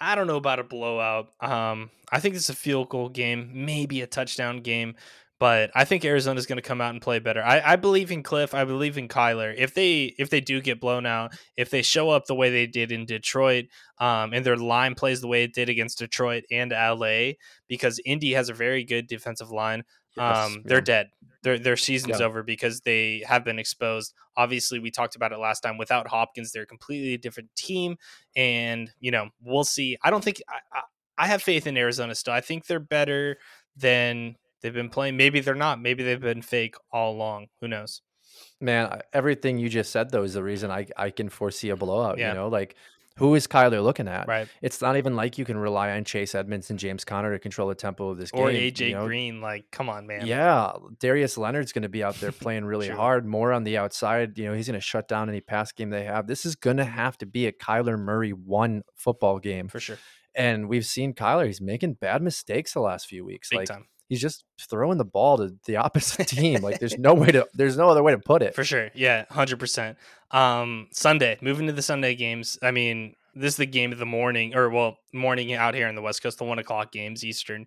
[0.00, 1.28] I don't know about a blowout.
[1.40, 4.94] Um, I think it's a field goal game, maybe a touchdown game,
[5.38, 7.42] but I think Arizona's going to come out and play better.
[7.42, 8.54] I, I believe in Cliff.
[8.54, 9.54] I believe in Kyler.
[9.56, 12.66] If they if they do get blown out, if they show up the way they
[12.66, 13.66] did in Detroit,
[13.98, 17.32] um, and their line plays the way it did against Detroit and LA,
[17.68, 19.84] because Indy has a very good defensive line,
[20.18, 20.84] um, they're yeah.
[20.84, 21.10] dead.
[21.42, 22.26] Their their season's Yeah.
[22.26, 24.12] over because they have been exposed.
[24.36, 25.78] Obviously, we talked about it last time.
[25.78, 27.96] Without Hopkins, they're a completely different team,
[28.36, 29.96] and you know we'll see.
[30.02, 30.82] I don't think I, I,
[31.18, 32.34] I have faith in Arizona still.
[32.34, 33.38] I think they're better
[33.76, 35.16] than they've been playing.
[35.16, 35.80] Maybe they're not.
[35.80, 37.46] Maybe they've been fake all along.
[37.60, 38.02] Who knows?
[38.60, 42.18] Man, everything you just said though is the reason I I can foresee a blowout.
[42.18, 42.28] Yeah.
[42.28, 42.76] You know, like
[43.20, 44.26] who is Kyler looking at?
[44.26, 44.48] Right.
[44.62, 47.68] It's not even like you can rely on Chase Edmonds and James Conner to control
[47.68, 48.56] the tempo of this Or game.
[48.56, 49.06] Or AJ you know?
[49.06, 49.40] Green.
[49.40, 50.26] Like, come on, man.
[50.26, 54.38] Yeah, Darius Leonard's going to be out there playing really hard, more on the outside.
[54.38, 56.26] You know, he's going to shut down any pass game they have.
[56.26, 59.68] This is going to have to be a Kyler Murray one football game.
[59.68, 59.98] for sure.
[60.34, 63.50] And we've seen Kyler; he's making bad mistakes the last few weeks.
[63.50, 63.86] Big like time.
[64.10, 66.60] He's just throwing the ball to the opposite team.
[66.60, 68.54] Like there's no way to, there's no other way to put it.
[68.54, 68.90] For sure.
[68.94, 69.96] Yeah, 100%.
[70.32, 72.58] Um, Sunday, moving to the Sunday games.
[72.62, 75.94] I mean, this is the game of the morning, or well, morning out here in
[75.94, 77.66] the West Coast, the one o'clock games, Eastern.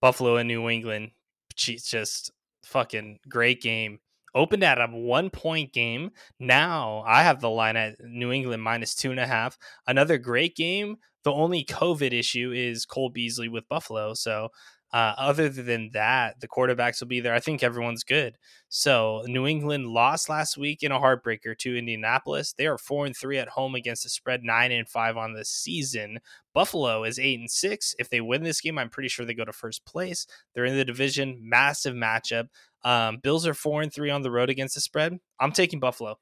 [0.00, 1.12] Buffalo and New England.
[1.54, 2.32] Jeez, just
[2.64, 4.00] fucking great game.
[4.34, 6.10] Opened at a one point game.
[6.40, 9.58] Now I have the line at New England minus two and a half.
[9.86, 10.96] Another great game.
[11.24, 14.14] The only COVID issue is Cole Beasley with Buffalo.
[14.14, 14.48] So,
[14.92, 17.32] uh, other than that, the quarterbacks will be there.
[17.34, 18.36] I think everyone's good.
[18.68, 22.52] So New England lost last week in a heartbreaker to Indianapolis.
[22.52, 25.44] They are four and three at home against the spread, nine and five on the
[25.44, 26.18] season.
[26.54, 27.94] Buffalo is eight and six.
[27.98, 30.26] If they win this game, I'm pretty sure they go to first place.
[30.54, 32.48] They're in the division, massive matchup.
[32.84, 35.18] Um, Bills are four and three on the road against the spread.
[35.40, 36.18] I'm taking Buffalo.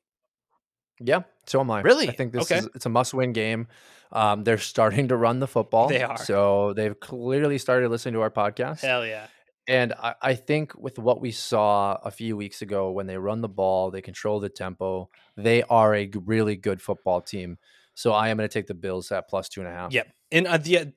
[1.00, 1.80] Yeah, so am I.
[1.80, 2.08] Really?
[2.08, 2.58] I think this Okay.
[2.58, 3.68] is it's a must-win game.
[4.12, 5.88] Um, they're starting to run the football.
[5.88, 6.18] They are.
[6.18, 8.80] So they've clearly started listening to our podcast.
[8.80, 9.26] Hell yeah.
[9.68, 13.40] And I, I think with what we saw a few weeks ago, when they run
[13.40, 17.58] the ball, they control the tempo, they are a really good football team.
[17.94, 19.92] So I am going to take the Bills at plus two and a half.
[19.92, 20.08] Yep.
[20.32, 20.92] And uh, the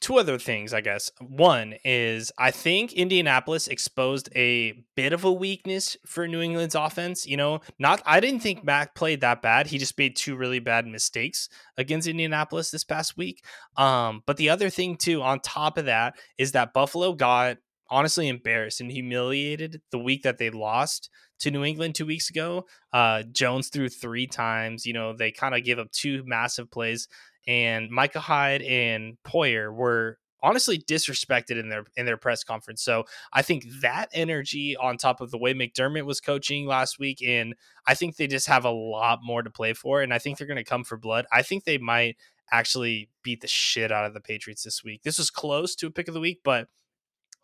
[0.00, 1.10] two other things, I guess.
[1.20, 7.26] One is I think Indianapolis exposed a bit of a weakness for New England's offense.
[7.26, 9.66] You know, not I didn't think Mac played that bad.
[9.66, 13.44] He just made two really bad mistakes against Indianapolis this past week.
[13.76, 17.58] Um, but the other thing too, on top of that, is that Buffalo got
[17.90, 21.10] honestly embarrassed and humiliated the week that they lost
[21.42, 22.64] to New England two weeks ago.
[22.92, 24.86] Uh, Jones threw three times.
[24.86, 27.08] You know, they kind of gave up two massive plays
[27.46, 32.82] and Micah Hyde and Poyer were honestly disrespected in their in their press conference.
[32.82, 37.22] So I think that energy on top of the way McDermott was coaching last week,
[37.26, 37.54] and
[37.86, 40.46] I think they just have a lot more to play for, and I think they're
[40.46, 41.26] going to come for blood.
[41.32, 42.16] I think they might
[42.50, 45.02] actually beat the shit out of the Patriots this week.
[45.02, 46.68] This was close to a pick of the week, but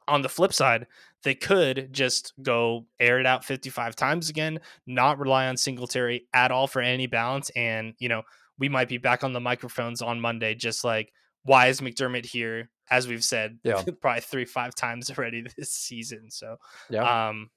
[0.07, 0.87] on the flip side,
[1.23, 6.51] they could just go air it out 55 times again, not rely on Singletary at
[6.51, 8.23] all for any balance, and you know
[8.59, 11.13] we might be back on the microphones on Monday, just like
[11.45, 12.69] why is McDermott here?
[12.91, 13.83] As we've said, Yeah.
[14.01, 16.31] probably three, five times already this season.
[16.31, 16.57] So,
[16.91, 17.29] Yeah.
[17.29, 17.51] um,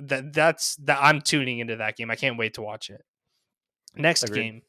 [0.00, 2.10] that that's that I'm tuning into that game.
[2.10, 3.02] I can't wait to watch it.
[3.96, 4.42] Next Agreed.
[4.42, 4.62] game.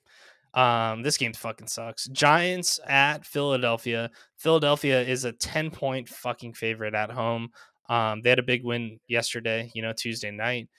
[0.55, 2.05] Um, this game fucking sucks.
[2.07, 4.09] Giants at Philadelphia.
[4.37, 7.49] Philadelphia is a 10 point fucking favorite at home.
[7.89, 10.69] Um, they had a big win yesterday, you know, Tuesday night.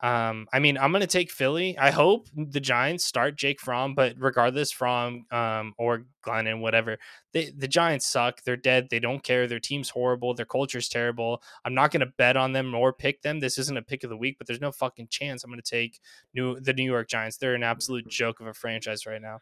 [0.00, 1.76] Um, I mean, I'm gonna take Philly.
[1.78, 6.98] I hope the Giants start Jake Fromm, but regardless, Fromm um, or Glennon, whatever,
[7.32, 8.42] they, the Giants suck.
[8.42, 8.88] They're dead.
[8.90, 9.46] They don't care.
[9.46, 10.34] Their team's horrible.
[10.34, 11.42] Their culture's terrible.
[11.64, 13.40] I'm not gonna bet on them or pick them.
[13.40, 15.98] This isn't a pick of the week, but there's no fucking chance I'm gonna take
[16.34, 17.38] new the New York Giants.
[17.38, 19.40] They're an absolute joke of a franchise right now.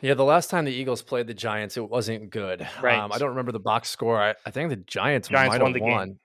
[0.00, 2.68] Yeah, the last time the Eagles played the Giants, it wasn't good.
[2.80, 2.98] Right.
[2.98, 4.22] Um, I don't remember the box score.
[4.22, 6.18] I, I think the Giants, Giants might won have the game.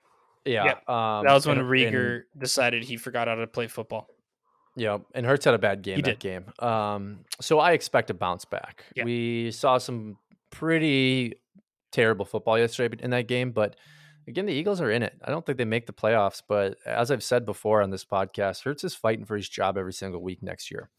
[0.45, 0.71] Yeah.
[0.87, 4.09] Um, That was when and- Rieger and- decided he forgot how to play football.
[4.75, 6.45] Yeah, and Hurts had a bad game He that game.
[6.59, 8.85] Um, so I expect a bounce back.
[8.95, 9.03] Yeah.
[9.03, 10.17] We saw some
[10.49, 11.35] pretty
[11.91, 13.75] terrible football yesterday in that game, but
[14.27, 15.13] again, the Eagles are in it.
[15.23, 18.63] I don't think they make the playoffs, but as I've said before on this podcast,
[18.63, 20.89] Hurts is fighting for his job every single week next year.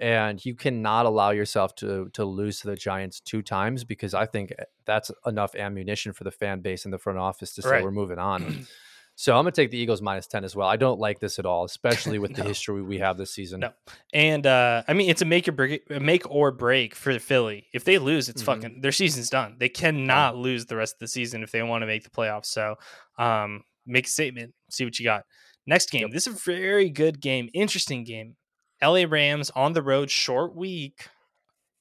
[0.00, 4.26] And you cannot allow yourself to to lose to the Giants two times because I
[4.26, 7.70] think eh, that's enough ammunition for the fan base and the front office to say
[7.70, 7.84] Right.
[7.84, 8.66] we're moving on.
[9.16, 10.68] so I'm gonna take the Eagles minus ten as well.
[10.68, 13.60] I don't like this at all, especially with the history we have this season.
[13.60, 13.70] No.
[14.12, 17.66] And uh, I mean, it's a make or break, make or break for the Philly.
[17.74, 18.46] If they lose, it's Mhm.
[18.46, 19.56] fucking their season's done.
[19.58, 22.46] They cannot lose the rest of the season if they want to make the playoffs.
[22.46, 22.76] So,
[23.18, 24.54] um, make a statement.
[24.70, 25.24] See what you got.
[25.66, 26.02] Next game.
[26.02, 26.10] Yep.
[26.12, 27.48] This is a very good game.
[27.52, 28.36] Interesting game.
[28.82, 31.08] LA Rams on the road, short week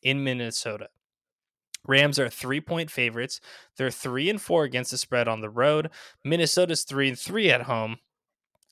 [0.01, 0.89] in Minnesota.
[1.85, 3.39] Rams are three point favorites.
[3.77, 5.89] They're three and four against the spread on the road.
[6.23, 7.97] Minnesota's three and three at home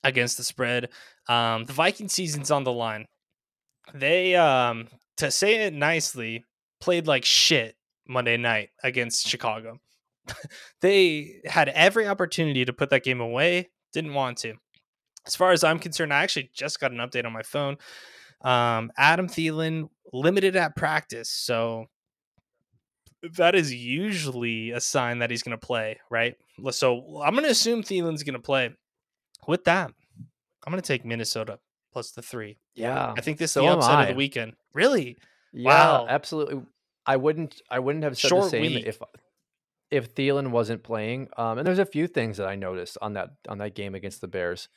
[0.04, 0.90] against the spread.
[1.28, 3.06] Um, the Viking season's on the line.
[3.94, 6.44] They, um, to say it nicely,
[6.80, 9.80] played like shit Monday night against Chicago.
[10.80, 14.54] they had every opportunity to put that game away, didn't want to.
[15.26, 17.78] As far as I'm concerned, I actually just got an update on my phone.
[18.46, 21.86] Um, Adam Thielen limited at practice, so
[23.36, 26.36] that is usually a sign that he's going to play, right?
[26.70, 28.70] So I'm going to assume Thielen's going to play.
[29.48, 29.90] With that,
[30.64, 31.58] I'm going to take Minnesota
[31.92, 32.58] plus the three.
[32.74, 34.54] Yeah, I think this is so the upset of the weekend.
[34.74, 35.16] Really?
[35.52, 36.06] Yeah, Wow.
[36.08, 36.62] absolutely.
[37.06, 37.60] I wouldn't.
[37.70, 38.86] I wouldn't have said Short the same week.
[38.86, 38.98] if
[39.90, 41.28] if Thielen wasn't playing.
[41.36, 44.20] Um, and there's a few things that I noticed on that on that game against
[44.20, 44.68] the Bears.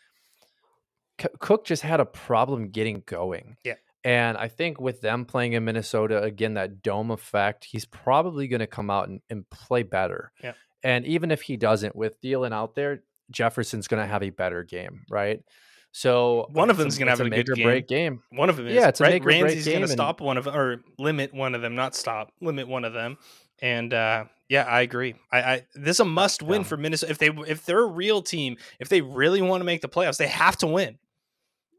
[1.22, 3.58] C- Cook just had a problem getting going.
[3.64, 3.76] Yeah.
[4.04, 8.62] And I think with them playing in Minnesota again, that dome effect, he's probably going
[8.62, 10.32] to come out and, and play better.
[10.44, 10.54] Yeah.
[10.84, 14.64] And even if he doesn't, with Thielen out there, Jefferson's going to have a better
[14.64, 15.42] game, right?
[15.92, 18.22] So One of them's gonna have a make good or break game.
[18.30, 18.76] One of them is.
[18.76, 19.24] Yeah, it's a right?
[19.26, 22.32] Ramsey's going game to stop one of them or limit one of them, not stop,
[22.42, 23.18] limit one of them.
[23.62, 25.16] And uh, yeah, I agree.
[25.32, 26.68] I, I this is a must win Yeah.
[26.68, 27.12] for Minnesota.
[27.12, 30.18] If they if they're a real team, if they really want to make the playoffs,
[30.18, 31.00] they have to win.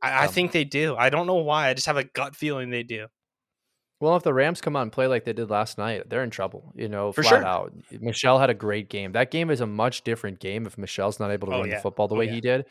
[0.03, 0.27] I, I Yeah.
[0.29, 0.97] think they do.
[0.97, 1.69] I don't know why.
[1.69, 3.07] I just have a gut feeling they do.
[4.01, 6.31] Well, if the Rams come out and play like they did last night, they're in
[6.31, 6.73] trouble.
[6.75, 7.45] You know, For flat sure.
[7.47, 7.73] out.
[7.91, 9.13] Michel had a great game.
[9.13, 11.75] That game is a much different game if Michel's not able to Oh, run yeah.
[11.77, 12.33] the football the Oh, way yeah.
[12.33, 12.65] he did.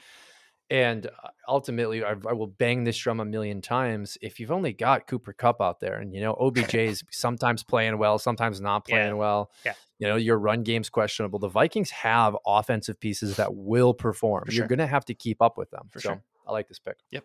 [0.72, 1.10] And uh,
[1.48, 4.18] ultimately, I, I will bang this drum a million times.
[4.22, 7.98] If you've only got Cooper Kupp out there, and you know OBJ is sometimes playing
[7.98, 8.96] well, sometimes not Yeah.
[8.98, 9.52] playing well.
[9.66, 9.74] Yeah.
[10.00, 11.40] You know your run game's questionable.
[11.40, 14.46] The Vikings have offensive pieces that will perform.
[14.46, 15.90] For You're going to have to keep up with them.
[15.92, 16.24] For so sure.
[16.50, 16.98] I like this pick.
[17.12, 17.24] Yep.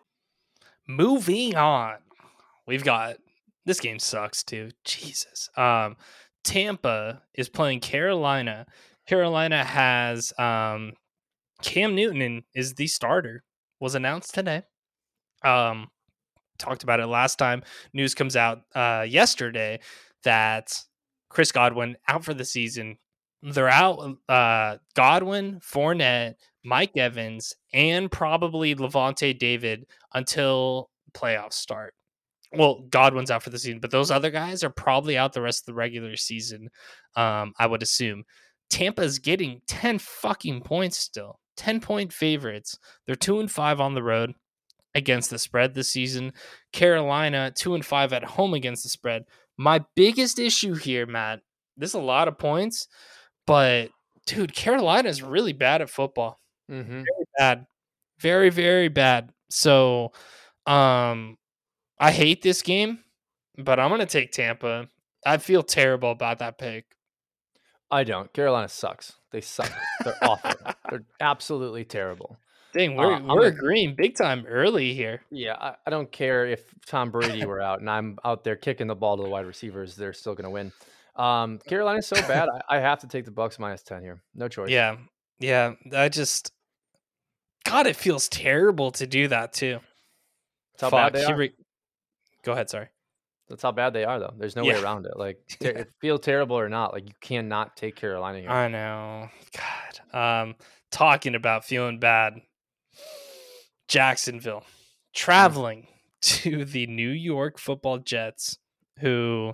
[0.86, 1.96] Moving on,
[2.66, 3.16] we've got
[3.64, 4.70] this game sucks too.
[4.84, 5.48] Jesus.
[5.56, 5.96] Um,
[6.44, 8.66] Tampa is playing Carolina.
[9.06, 10.92] Carolina has um,
[11.62, 13.42] Cam Newton is the starter.
[13.80, 14.62] Was announced today.
[15.42, 15.88] Um,
[16.58, 17.62] talked about it last time.
[17.92, 19.80] News comes out uh, yesterday
[20.22, 20.78] that
[21.28, 22.98] Chris Godwin out for the season.
[23.42, 24.18] They're out.
[24.28, 26.34] Uh, Godwin, Fournette,
[26.64, 31.94] Mike Evans, and probably Lavonte David until playoffs start.
[32.52, 35.62] Well, Godwin's out for the season, but those other guys are probably out the rest
[35.62, 36.70] of the regular season.
[37.16, 38.24] Um, I would assume.
[38.70, 41.38] Tampa's getting 10 fucking points still.
[41.56, 42.78] 10 point favorites.
[43.06, 44.34] They're 2 and 5 on the road
[44.94, 46.32] against the spread this season.
[46.72, 49.24] Carolina 2 and 5 at home against the spread.
[49.56, 51.40] My biggest issue here, Matt,
[51.76, 52.88] this is a lot of points,
[53.46, 53.90] but
[54.26, 56.40] dude, Carolina is really bad at football
[56.70, 57.02] Mm-hmm.
[57.38, 57.66] bad
[58.20, 60.12] very very bad so
[60.66, 61.36] um
[61.98, 63.00] i hate this game
[63.58, 64.88] but i'm gonna take tampa
[65.26, 66.86] i feel terrible about that pick
[67.90, 68.32] I don't.
[68.32, 69.12] Carolina sucks.
[69.30, 69.70] They suck.
[70.04, 70.50] They're awful.
[70.90, 72.38] They're absolutely terrible.
[72.72, 76.64] dang we're, Uh, we're agreeing big time early here Yeah, I, I don't care if
[76.86, 79.94] Tom Brady were out and I'm out there kicking the ball to the wide receivers.
[79.94, 80.72] They're still going to win.
[81.14, 82.48] Um, Carolina's so bad.
[82.68, 84.20] I, I have to take the Bucks minus ten here.
[84.34, 84.70] No choice.
[84.70, 84.96] yeah
[85.38, 86.52] yeah i just
[87.64, 89.78] god it feels terrible to do that too
[90.72, 91.36] that's how Fuck, bad they are.
[91.36, 91.52] we-
[92.42, 92.88] go ahead sorry
[93.48, 94.32] That's how bad they are, though.
[94.38, 94.74] There's no Yeah.
[94.74, 95.18] way around it.
[95.18, 98.48] Like, te- it feel terrible or not, like you cannot take Carolina here.
[98.50, 100.54] i know god um
[100.90, 102.34] talking about feeling bad
[103.88, 104.64] Jacksonville
[105.14, 105.86] traveling
[106.22, 108.56] to the New York Football Jets,
[109.00, 109.52] who,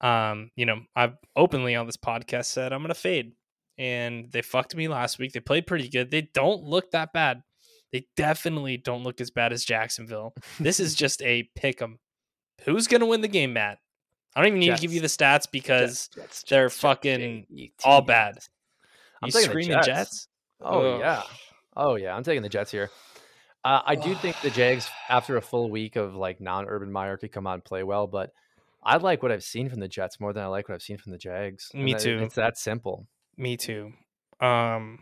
[0.00, 3.32] um, you know, I've openly on this podcast said I'm gonna fade,
[3.78, 5.32] and they fucked me last week.
[5.32, 6.10] They played pretty good.
[6.10, 7.42] They don't look that bad.
[7.92, 10.34] They definitely don't look as bad as Jacksonville.
[10.58, 11.98] This is just a pick 'em.
[12.64, 13.78] Who's gonna win the game, Matt?
[14.34, 16.80] I don't even need to give you the stats because Jets, Jets, they're Jets, Jets,
[16.80, 17.46] fucking
[17.84, 18.38] all bad.
[19.22, 19.86] I'm you taking the screaming Jets.
[19.86, 20.28] Jets?
[20.60, 21.00] Oh Ugh.
[21.00, 21.22] yeah.
[21.76, 22.16] Oh yeah.
[22.16, 22.90] I'm taking the Jets here.
[23.64, 27.30] Uh, I do think the Jags, after a full week of like non-Urban Meyer, could
[27.30, 28.06] come out and play well.
[28.06, 28.30] But
[28.82, 30.96] I like what I've seen from the Jets more than I like what I've seen
[30.98, 31.70] from the Jags.
[31.74, 32.18] Me that- too.
[32.22, 33.06] It's that simple.
[33.36, 33.92] Me too.
[34.40, 34.98] Um,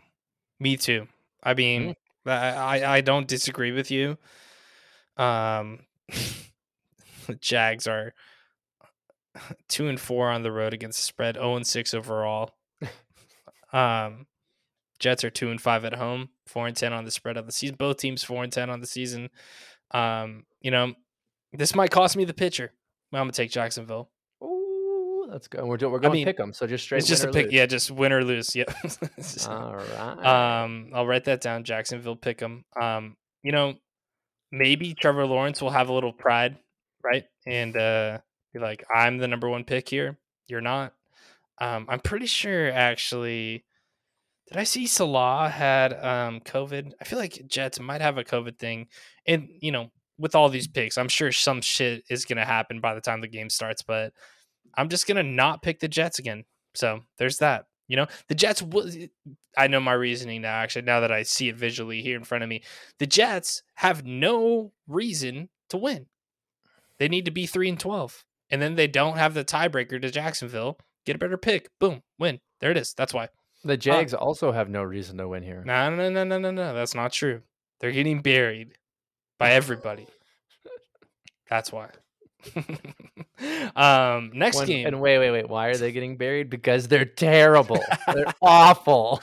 [0.59, 1.07] me too.
[1.43, 1.91] I mean, Mm-hmm.
[2.25, 4.17] I, I don't disagree with you.
[5.17, 5.79] Um,
[7.27, 8.13] the Jags are
[9.67, 12.51] two and four on the road against the spread, 0 and six overall.
[13.73, 14.27] um,
[14.99, 17.51] Jets are two and five at home, four and ten on the spread of the
[17.51, 17.75] season.
[17.75, 19.29] Both teams four and ten on the season.
[19.91, 20.93] Um, you know,
[21.53, 22.71] this might cost me the pitcher.
[23.11, 24.11] I'm gonna take Jacksonville.
[25.31, 25.63] That's good.
[25.63, 26.99] We're doing, we're going mean, to pick them, so just straight.
[26.99, 27.53] it's just a pick, lose.
[27.53, 28.53] yeah, just win or lose.
[28.53, 28.65] Yeah.
[29.47, 30.63] All right.
[30.63, 31.63] um, I'll write that down.
[31.63, 32.65] Jacksonville pick them.
[32.79, 33.75] Um, you know,
[34.51, 36.57] maybe Trevor Lawrence will have a little pride,
[37.01, 37.23] right?
[37.47, 38.17] And uh,
[38.53, 40.17] be like, I'm the number one pick here.
[40.49, 40.93] You're not.
[41.59, 43.63] Um, I'm pretty sure actually.
[44.49, 46.91] Did I see Salah had um COVID?
[46.99, 48.87] I feel like Jets might have a COVID thing,
[49.25, 52.95] and you know, with all these picks, I'm sure some shit is gonna happen by
[52.95, 53.81] the time the game starts.
[53.81, 54.11] But
[54.75, 56.45] I'm just gonna not pick the Jets again.
[56.75, 57.65] So there's that.
[57.87, 58.61] You know, the Jets.
[58.61, 59.09] w-
[59.57, 60.55] I know my reasoning now.
[60.55, 62.63] Actually, now that I see it visually here in front of me,
[62.99, 66.05] the Jets have no reason to win.
[66.99, 70.09] They need to be three and twelve, and then they don't have the tiebreaker to
[70.09, 70.77] Jacksonville.
[71.05, 71.69] Get a better pick.
[71.79, 72.39] Boom, win.
[72.61, 72.93] There it is.
[72.93, 73.29] That's why.
[73.65, 73.77] the ah.
[73.77, 75.63] Jags also have no reason to win here.
[75.65, 76.73] No, no, no, no, no, no.
[76.73, 77.41] That's not true.
[77.79, 78.77] They're getting buried
[79.37, 80.07] by everybody.
[81.49, 81.89] That's why.
[83.75, 84.87] um, next game.
[84.87, 85.49] And wait, wait, wait.
[85.49, 86.49] Why are they getting buried?
[86.49, 87.83] Because they're terrible.
[88.13, 89.21] they're awful.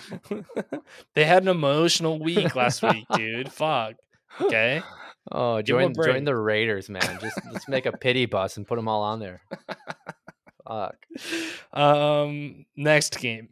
[1.15, 3.53] they had an emotional week last week, dude.
[3.53, 3.95] Fuck.
[4.41, 4.83] Okay.
[5.31, 7.19] Oh, Give join join the Raiders, man.
[7.21, 9.43] Just let's make a pity bus and put them all on there.
[10.67, 10.97] Fuck.
[11.73, 13.51] Um, next game.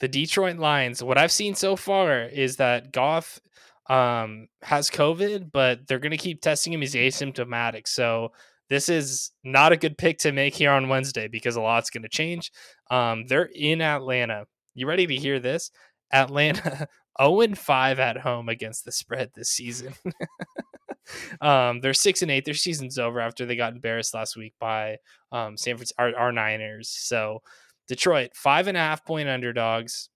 [0.00, 1.02] The Detroit Lions.
[1.02, 3.40] What I've seen so far is that Goff
[3.88, 6.82] um has COVID, but they're gonna keep testing him.
[6.82, 7.88] He's asymptomatic.
[7.88, 8.32] So
[8.68, 12.08] this is not a good pick to make here on Wednesday because a lot's gonna
[12.08, 12.52] change.
[12.90, 14.44] Um, they're in Atlanta.
[14.74, 15.70] You ready to hear this?
[16.12, 16.88] Atlanta
[17.20, 19.94] 0 and 5 at home against the spread this season.
[21.40, 22.44] um, they're six and eight.
[22.44, 24.98] Their season's over after they got embarrassed last week by
[25.32, 26.88] um San Francisco our, our Niners.
[26.88, 27.42] So
[27.86, 30.08] Detroit, five and a half point underdogs.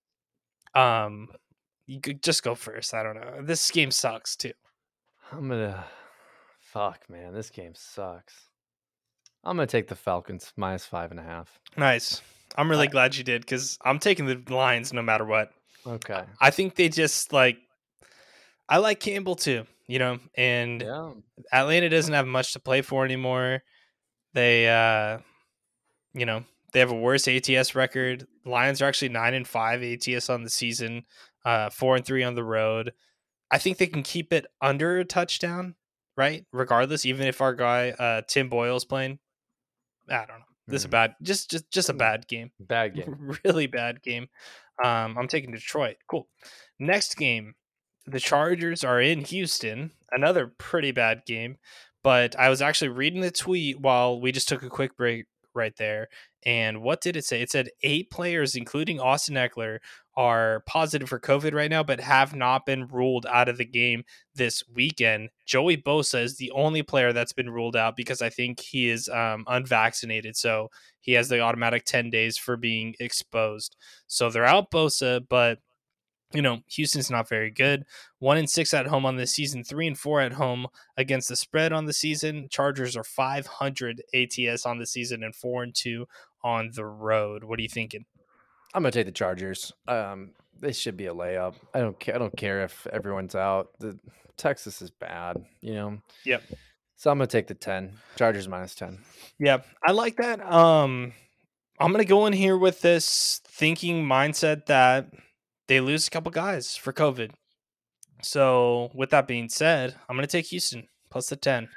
[0.75, 1.29] Um
[1.87, 2.95] you could just go first.
[2.95, 3.43] I don't know.
[3.43, 4.53] This game sucks too.
[5.33, 5.85] I'm gonna
[6.73, 8.35] fuck man, this game sucks.
[9.45, 11.59] I'm gonna take the Falcons minus five and a half.
[11.77, 12.21] Nice.
[12.57, 15.51] I'm really glad you did because I'm taking the Lions no matter what.
[15.87, 16.23] Okay.
[16.41, 17.57] I think they just like
[18.69, 21.13] I like Campbell too, you know, and Yeah.
[21.53, 23.63] Atlanta doesn't have much to play for anymore.
[24.35, 25.19] They uh
[26.15, 28.27] you know, they have a worse ATS record.
[28.45, 31.05] Lions are actually 9 and 5 ATS on the season,
[31.45, 32.93] uh 4 and 3 on the road.
[33.51, 35.75] I think they can keep it under a touchdown,
[36.17, 36.45] right?
[36.53, 39.19] Regardless even if our guy uh Tim Boyle's playing.
[40.09, 40.45] I don't know.
[40.69, 40.93] This is a Hmm.
[40.93, 41.99] bad just just just a Hmm.
[41.99, 43.37] bad game Bad game.
[43.45, 44.29] really bad game.
[44.83, 45.97] Um, I'm taking Detroit.
[46.11, 46.29] Cool.
[46.79, 47.55] Next game,
[48.07, 49.93] the Chargers are in Houston.
[50.11, 51.59] Another pretty bad game.
[52.03, 55.77] But I was actually reading the tweet while we just took a quick break right
[55.77, 56.09] there.
[56.45, 57.41] And what did it say?
[57.41, 59.79] It said eight players, including Austin Ekeler,
[60.17, 64.05] are positive for COVID right now, but have not been ruled out of the game
[64.35, 65.31] this weekend.
[65.47, 69.09] Joey Bosa is the only player that's been ruled out because I think he is
[69.09, 70.37] um, unvaccinated.
[70.37, 73.77] So he has the automatic 10 days for being exposed.
[74.07, 75.59] So they're out Bosa, but
[76.35, 77.85] you know, Houston's not very good.
[78.19, 80.67] One and six at home on the season, three and four at home
[80.97, 82.49] against the spread on the season.
[82.51, 86.07] Chargers are 500 ATS on the season and four and two
[86.43, 87.45] on the road.
[87.45, 88.05] What are you thinking?
[88.75, 89.73] I'm gonna take the Chargers.
[89.87, 91.55] Um, they should be a layup.
[91.75, 92.15] I don't care.
[92.15, 93.71] I don't care if everyone's out.
[93.79, 93.99] The
[94.37, 95.45] Texas is bad.
[95.61, 95.99] You know.
[96.25, 96.43] Yep.
[96.97, 97.93] So I'm gonna take the ten.
[98.17, 98.99] Chargers minus ten.
[99.39, 100.41] Yeah, I like that.
[100.41, 101.13] Um,
[101.79, 105.09] I'm gonna go in here with this thinking mindset that
[105.69, 107.33] they lose a couple guys for COVID.
[108.23, 111.69] So, with that being said, I'm gonna take Houston plus the ten.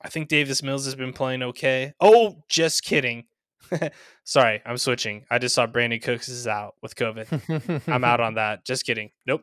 [0.00, 1.92] I think Davis Mills has been playing okay.
[2.00, 3.24] Oh, just kidding.
[4.24, 5.24] Sorry, I'm switching.
[5.30, 7.82] I just saw Brandin Cooks is out with COVID.
[7.88, 8.64] I'm out on that.
[8.64, 9.10] Just kidding.
[9.26, 9.42] Nope.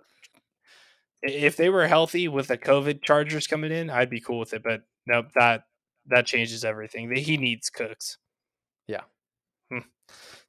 [1.22, 4.64] If they were healthy with the COVID Chargers coming in, I'd be cool with it.
[4.64, 5.64] But nope, that
[6.08, 7.14] that changes everything.
[7.16, 8.18] He needs Cooks.
[8.88, 9.02] Yeah.
[9.72, 9.80] Hmm.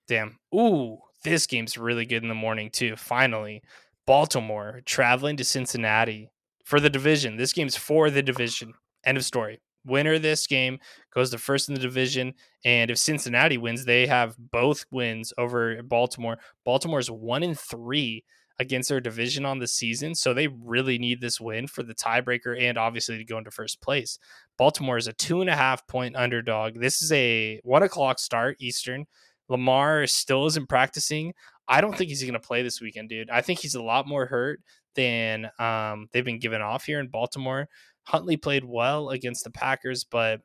[0.07, 0.39] Damn.
[0.55, 2.97] Ooh, this game's really good in the morning too.
[2.97, 3.63] Finally,
[4.07, 6.31] Baltimore traveling to Cincinnati
[6.65, 7.37] for the division.
[7.37, 8.75] This game's for the division.
[9.05, 9.61] End of story.
[9.85, 10.79] Winner of this game
[11.15, 15.83] goes to first in the division, and if Cincinnati wins, they have both wins over
[15.83, 16.39] Baltimore.
[16.65, 18.25] Baltimore's one in three
[18.59, 22.61] against their division on the season, so they really need this win for the tiebreaker
[22.61, 24.19] and obviously to go into first place.
[24.57, 26.81] Baltimore is a two and a half point underdog.
[26.81, 29.07] This is a one o'clock start Eastern.
[29.49, 31.35] Lamar still isn't practicing.
[31.69, 33.31] I don't think he's going to play this weekend, dude.
[33.31, 34.61] I think he's a lot more hurt
[34.95, 37.69] than um, they've been given off here in Baltimore.
[38.05, 40.41] Huntley played well against the Packers, but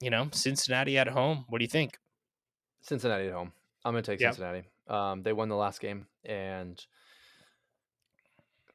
[0.00, 1.44] you know, Cincinnati at home.
[1.48, 1.98] What do you think?
[2.82, 3.52] Cincinnati at home.
[3.84, 4.34] I'm gonna take Yep.
[4.34, 4.64] Cincinnati.
[4.88, 6.84] Um, they won the last game, and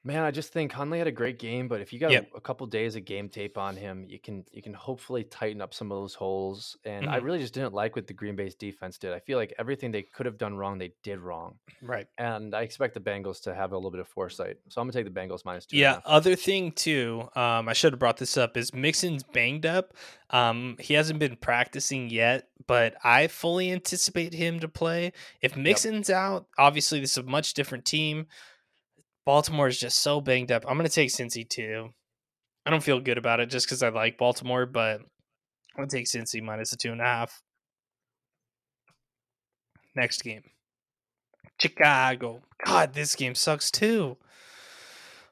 [0.03, 1.67] man, I just think Huntley had a great game.
[1.67, 2.29] But if you got Yep.
[2.35, 5.73] a, couple days of game tape on him, you can you can hopefully tighten up
[5.73, 6.75] some of those holes.
[6.85, 7.23] And I Mhm.
[7.23, 9.13] really just didn't like what the Green Bay's defense did.
[9.13, 11.59] I feel like everything they could have done wrong, they did wrong.
[11.81, 12.07] Right.
[12.17, 14.57] And I expect the Bengals to have a little bit of foresight.
[14.69, 15.77] So I'm gonna take the Bengals minus two.
[15.77, 16.01] Yeah.
[16.05, 19.93] Other thing too, um, I should have brought this up is Mixon's banged up.
[20.31, 25.11] Um, he hasn't been practicing yet, but I fully anticipate him to play.
[25.41, 28.27] If Mixon's out, obviously this is a much different team.
[29.25, 30.65] Baltimore is just so banged up.
[30.67, 31.89] I'm gonna take Cincy too.
[32.65, 36.05] I don't feel good about it just because I like Baltimore, but I'm gonna take
[36.05, 37.41] Cincy minus a two and a half.
[39.95, 40.43] Next game.
[41.59, 42.41] Chicago.
[42.65, 44.17] God, this game sucks too.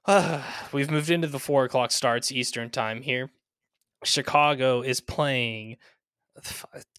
[0.73, 3.31] we've moved into the four o'clock starts Eastern time here.
[4.03, 5.77] Chicago is playing.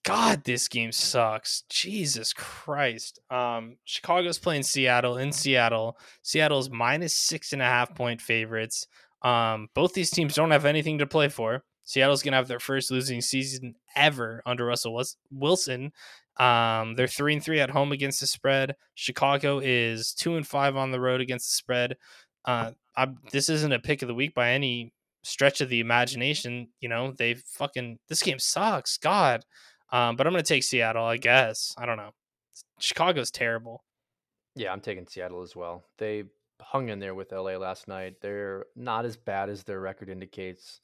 [0.05, 1.65] God, this game sucks.
[1.69, 3.21] Jesus Christ.
[3.31, 5.99] Um, Chicago's playing Seattle in Seattle.
[6.23, 8.87] Seattle's minus six and a half point favorites.
[9.23, 11.65] Um, both these teams don't have anything to play for.
[11.85, 15.93] Seattle's gonna have their first losing season ever under Russell Wilson.
[16.37, 18.77] Um, they're three and three at home against the spread.
[18.95, 21.97] Chicago is two and five on the road against the spread.
[22.45, 26.69] Uh, I'm, this isn't a pick of the week by any stretch of the imagination.
[26.81, 28.97] You know, they fucking this game sucks.
[28.99, 29.45] God,
[29.93, 31.05] um, but I'm gonna take Seattle.
[31.05, 32.13] I guess I don't know.
[32.79, 33.85] Chicago's terrible.
[34.57, 35.85] Yeah, I'm taking Seattle as well.
[35.99, 36.25] They
[36.61, 38.17] hung in there with LA last night.
[38.21, 40.81] They're not as bad as their record indicates.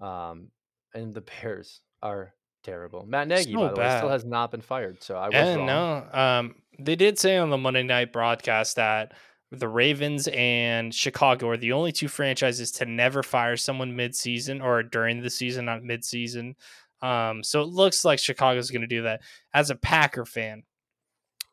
[0.00, 0.50] Um,
[0.94, 3.04] and the Bears are terrible.
[3.06, 5.02] Matt Nagy, So by the way, still has not been fired.
[5.02, 5.66] So I was Yeah, wrong.
[5.66, 6.08] no.
[6.12, 9.12] Um, they did say on the Monday night broadcast that
[9.54, 14.82] the Ravens and Chicago are the only two franchises to never fire someone mid-season or
[14.82, 16.56] during the season, not mid-season.
[17.02, 19.22] Um, so it looks like Chicago's going to do that.
[19.52, 20.62] As a Packer fan,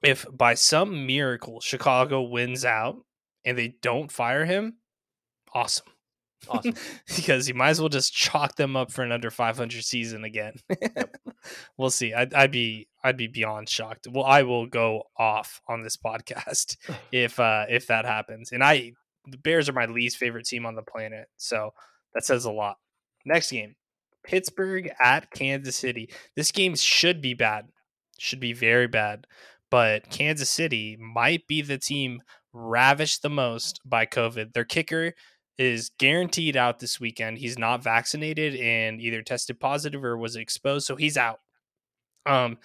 [0.01, 2.97] if by some miracle Chicago wins out
[3.45, 4.77] and they don't fire him,
[5.53, 5.90] awesome.
[6.49, 6.73] Awesome.
[7.15, 10.55] because you might as well just chalk them up for an under 500 season again.
[11.77, 12.13] we'll see.
[12.13, 14.07] I'd, I'd be I'd be beyond shocked.
[14.09, 16.77] Well, I will go off on this podcast
[17.11, 18.51] if uh if that happens.
[18.51, 18.93] And I
[19.25, 21.71] the Bears are my least favorite team on the planet, so
[22.13, 22.77] that says a lot.
[23.25, 23.75] Next game,
[24.23, 26.09] Pittsburgh at Kansas City.
[26.35, 27.67] This game should be bad,
[28.17, 29.27] should be very bad,
[29.69, 32.21] but Kansas City might be the team
[32.53, 34.53] ravished the most by COVID.
[34.53, 35.13] Their kicker
[35.61, 37.37] is guaranteed out this weekend.
[37.37, 41.39] He's not vaccinated and either tested positive or was exposed, so he's out.
[42.25, 42.57] Um,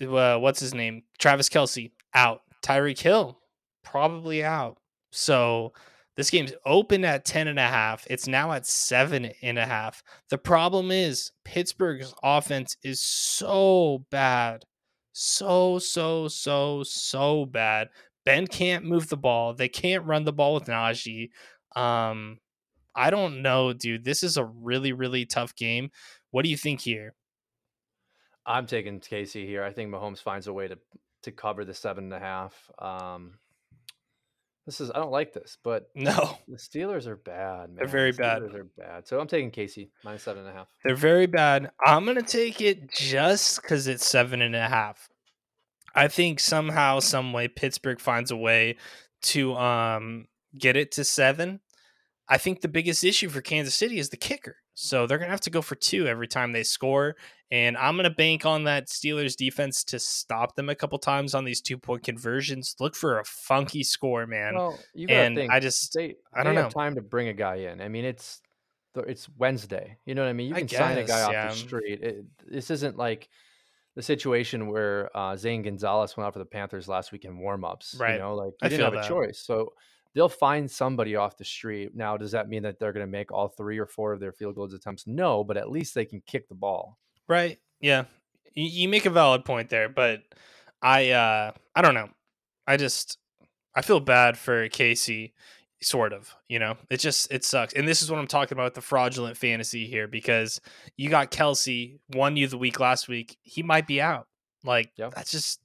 [0.00, 1.02] uh, what's his name?
[1.18, 2.42] Travis Kelce out.
[2.62, 3.38] Tyreek Hill
[3.84, 4.78] probably out.
[5.10, 5.72] So
[6.16, 8.06] this game's open at 10 and a half.
[8.08, 10.02] It's now at seven and a half.
[10.30, 14.64] The problem is Pittsburgh's offense is so bad.
[15.12, 17.88] So, so, so, so bad.
[18.24, 19.54] Ben can't move the ball.
[19.54, 21.30] They can't run the ball with Najee.
[21.76, 22.38] Um,
[22.94, 24.04] I don't know, dude.
[24.04, 25.90] This is a really, really tough game.
[26.30, 27.14] What do you think here?
[28.44, 29.62] I'm taking Casey here.
[29.62, 30.78] I think Mahomes finds a way to
[31.22, 32.70] to cover the seven and a half.
[32.80, 33.34] Um,
[34.66, 37.76] this is I don't like this, but No, the Steelers are bad, man.
[37.76, 38.42] They're very The bad.
[38.52, 39.06] They're bad.
[39.06, 40.68] So I'm taking Casey minus seven and a half.
[40.84, 41.70] they're very bad.
[41.86, 45.08] I'm gonna take it just because it's seven and a half.
[45.94, 48.76] I think somehow, some way, Pittsburgh finds a way
[49.22, 50.26] to um
[50.58, 51.60] get it to seven.
[52.28, 54.56] I think the biggest issue for Kansas City is the kicker.
[54.74, 57.16] So they're going to have to go for two every time they score.
[57.50, 61.34] And I'm going to bank on that Steelers defense to stop them a couple times
[61.34, 62.74] on these two point conversions.
[62.80, 64.54] Look for a funky score, man.
[64.54, 66.62] Well, you and think I just, they I don't they know.
[66.62, 67.82] have time to bring a guy in.
[67.82, 68.40] I mean, it's
[68.94, 69.98] it's Wednesday.
[70.06, 70.48] You know what I mean?
[70.48, 71.48] You can sign a guy off yeah.
[71.48, 72.02] the street.
[72.02, 73.28] It, this isn't like
[73.94, 78.00] the situation where uh, Zane Gonzalez went out for the Panthers last week in warmups.
[78.00, 78.14] Right.
[78.14, 79.38] You know, like I didn't have a choice.
[79.38, 79.74] So
[80.14, 81.94] they'll find somebody off the street.
[81.94, 84.32] Now, does that mean that they're going to make all three or four of their
[84.32, 85.06] field goals attempts?
[85.06, 86.98] No, but at least they can kick the ball.
[87.28, 87.58] right?
[87.80, 88.04] Yeah.
[88.54, 90.20] You, you make a valid point there, but
[90.82, 92.08] I, uh, I don't know.
[92.66, 93.18] I just,
[93.74, 95.32] I feel bad for Casey,
[95.80, 96.34] sort of.
[96.48, 97.72] You know, it just, it sucks.
[97.72, 100.60] And this is what I'm talking about the fraudulent fantasy here because
[100.96, 103.38] you got Kelce, won you the week last week.
[103.42, 104.26] He might be out.
[104.64, 105.14] Like, Yep.
[105.14, 105.60] that's just,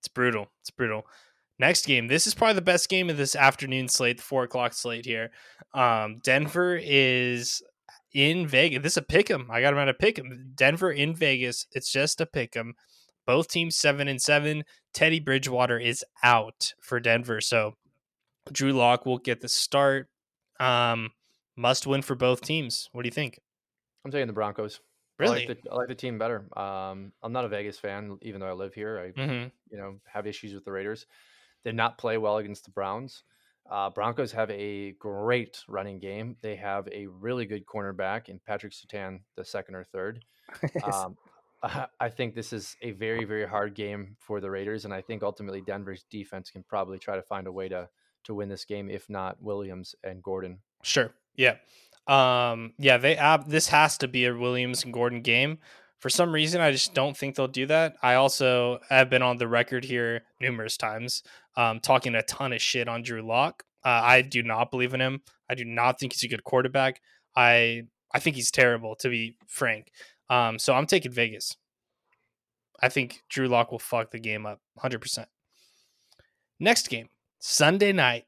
[0.00, 0.48] it's brutal.
[0.62, 1.06] It's brutal.
[1.62, 2.08] Next game.
[2.08, 5.30] This is probably the best game of this afternoon slate, the four o'clock slate here.
[5.72, 7.62] Um, Denver is
[8.12, 8.82] in Vegas.
[8.82, 9.48] This is a pick 'em.
[9.48, 10.50] I got them at a pick 'em.
[10.56, 11.68] Denver in Vegas.
[11.70, 12.74] It's just a pick 'em.
[13.26, 14.64] Both teams seven and seven.
[14.92, 17.76] Teddy Bridgewater is out for Denver, so
[18.50, 20.08] Drew Lock will get the start.
[20.58, 21.12] Um,
[21.54, 22.88] must win for both teams.
[22.90, 23.38] What do you think?
[24.04, 24.80] I'm taking the Broncos.
[25.20, 25.44] Really?
[25.44, 26.44] I like the, I like the team better.
[26.58, 28.98] Um, I'm not a Vegas fan, even though I live here.
[28.98, 31.06] I hmm you know have issues with the Raiders.
[31.64, 33.24] Did not play well against the Browns.
[33.70, 36.36] Uh, Broncos have a great running game.
[36.42, 40.24] They have a really good cornerback in Patrick Surtain, the second or third.
[40.84, 41.16] Um,
[42.00, 45.22] I think this is a very, very hard game for the Raiders, and I think
[45.22, 47.88] ultimately Denver's defense can probably try to find a way to
[48.24, 50.58] to win this game, if not Williams and Gordon.
[50.82, 51.12] Sure.
[51.36, 51.56] Yeah.
[52.06, 55.58] Um, yeah, they ab- this has to be a Williams and Gordon game.
[56.02, 57.94] For some reason, I just don't think they'll do that.
[58.02, 61.22] I also have been on the record here numerous times,
[61.56, 63.62] um, talking a ton of shit on Drew Lock.
[63.84, 65.22] Uh, I do not believe in him.
[65.48, 67.00] I do not think he's a good quarterback.
[67.36, 67.82] I
[68.12, 69.92] I think he's terrible, to be frank.
[70.28, 71.56] Um, so I'm taking Vegas.
[72.82, 75.26] I think Drew Lock will fuck the game up 100%.
[76.58, 78.24] Next game, Sunday night,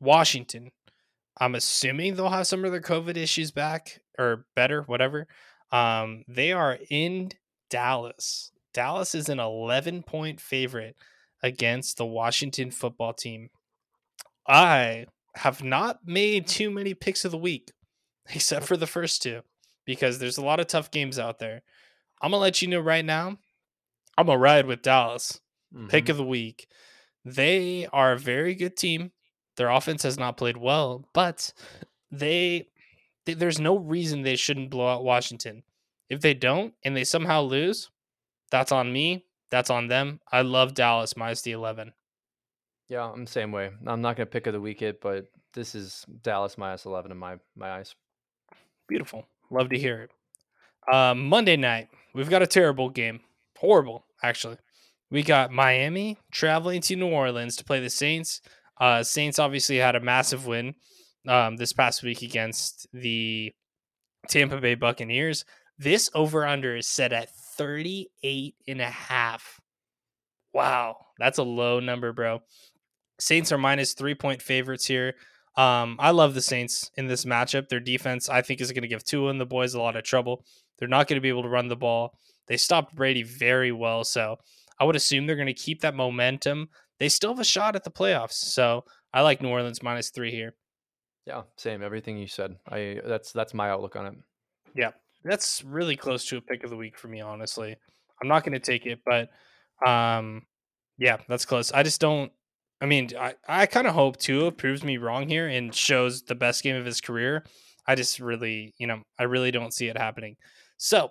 [0.00, 0.70] Washington.
[1.38, 5.28] I'm assuming they'll have some of their COVID issues back or better, whatever.
[5.70, 7.30] Um, they are in
[7.70, 8.50] Dallas.
[8.72, 10.96] Dallas is an 11 point favorite
[11.42, 13.50] against the Washington football team.
[14.46, 17.70] I have not made too many picks of the week,
[18.34, 19.42] except for the first two,
[19.84, 21.62] because there's a lot of tough games out there.
[22.20, 23.38] I'm gonna let you know right now.
[24.16, 25.40] I'm gonna ride with Dallas.
[25.88, 26.08] Pick Mhm.
[26.10, 26.66] of the week.
[27.24, 29.12] They are a very good team.
[29.56, 31.52] Their offense has not played well, but
[32.10, 32.68] they, th-
[33.34, 35.62] there's no reason they shouldn't blow out Washington.
[36.08, 37.90] If they don't and they somehow lose,
[38.50, 39.24] that's on me.
[39.50, 40.20] That's on them.
[40.30, 41.92] I love Dallas minus the 11.
[42.88, 43.70] Yeah, I'm the same way.
[43.86, 47.10] I'm not going to pick of the week it, but this is Dallas minus 11
[47.10, 47.94] in my my eyes.
[48.88, 49.26] Beautiful.
[49.50, 50.10] Love to hear it.
[50.92, 53.20] Uh, Monday night, we've got a terrible game.
[53.58, 54.56] Horrible, actually.
[55.10, 58.40] We got Miami traveling to New Orleans to play the Saints.
[58.80, 60.74] Uh, Saints obviously had a massive win
[61.28, 63.52] um, this past week against the
[64.28, 65.44] Tampa Bay Buccaneers.
[65.78, 69.60] This over under is set at 38 and a half.
[70.52, 72.40] Wow, that's a low number, bro.
[73.20, 75.14] Saints are minus three point favorites here.
[75.56, 77.68] Um, I love the Saints in this matchup.
[77.68, 80.04] Their defense, I think, is going to give Tua and the boys a lot of
[80.04, 80.44] trouble.
[80.78, 82.16] They're not going to be able to run the ball.
[82.46, 84.36] They stopped Brady very well, so
[84.80, 86.68] I would assume they're going to keep that momentum.
[86.98, 90.30] They still have a shot at the playoffs, so I like New Orleans minus three
[90.30, 90.54] here.
[91.28, 91.82] Yeah, same.
[91.82, 92.56] Everything you said.
[92.70, 94.14] I that's that's my outlook on it.
[94.74, 97.76] Yeah, that's really close to a pick of the week for me, honestly.
[98.22, 99.28] I'm not going to take it, but
[99.86, 100.46] um,
[100.96, 101.70] yeah, that's close.
[101.70, 102.32] I just don't.
[102.80, 106.34] I mean, I, I kind of hope Tua proves me wrong here and shows the
[106.34, 107.44] best game of his career.
[107.86, 110.36] I just really, you know, I really don't see it happening.
[110.78, 111.10] So,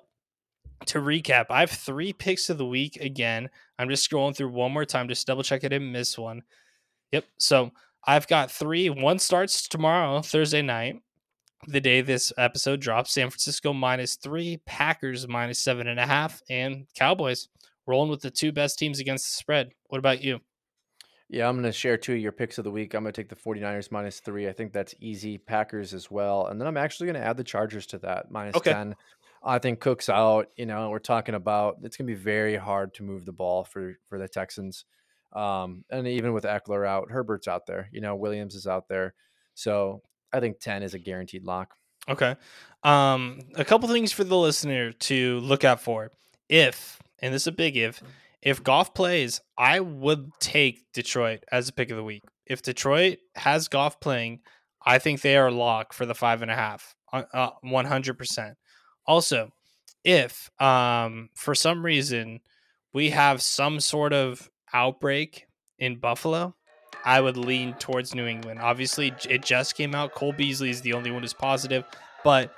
[0.87, 3.49] to recap, I have three picks of the week again.
[3.77, 6.41] I'm just scrolling through one more time, just double check I didn't miss one.
[7.11, 7.25] Yep.
[7.37, 7.71] So,
[8.07, 8.89] I've got three.
[8.89, 11.01] One starts tomorrow, Thursday night
[11.67, 13.11] the day this episode drops.
[13.11, 17.49] San Francisco minus three, Packers minus seven and a half, and Cowboys
[17.85, 19.71] rolling with the two best teams against the spread.
[19.87, 20.39] What about you?
[21.29, 22.93] Yeah, I'm going to share two of your picks of the week.
[22.93, 24.47] I'm going to take the 49ers minus three.
[24.47, 25.37] I think that's easy.
[25.37, 26.47] Packers as well.
[26.47, 28.71] And then I'm actually going to add the Chargers to that minus Okay.
[28.71, 28.95] 10.
[29.43, 30.47] I think Cook's out.
[30.55, 33.65] You know, we're talking about it's going to be very hard to move the ball
[33.65, 34.85] for for the Texans.
[35.33, 37.89] Um, and even with Ekeler out, Herbert's out there.
[37.91, 39.13] You know, Williams is out there.
[39.53, 40.01] So
[40.33, 41.75] I think 10 is a guaranteed lock.
[42.09, 42.35] Okay.
[42.83, 46.11] Um, a couple things for the listener to look out for.
[46.47, 48.01] If, and this is a big if,
[48.41, 52.23] if Goff plays, I would take Detroit as a pick of the week.
[52.45, 54.39] If Detroit has Goff playing,
[54.85, 58.53] I think they are locked for the five and a half, uh, uh, 100%.
[59.05, 59.51] Also,
[60.03, 62.39] if um, for some reason
[62.93, 65.47] we have some sort of outbreak
[65.79, 66.55] in Buffalo,
[67.05, 68.59] I would lean towards New England.
[68.59, 70.13] Obviously, it just came out.
[70.13, 71.85] Cole Beasley is the only one who's positive,
[72.23, 72.53] but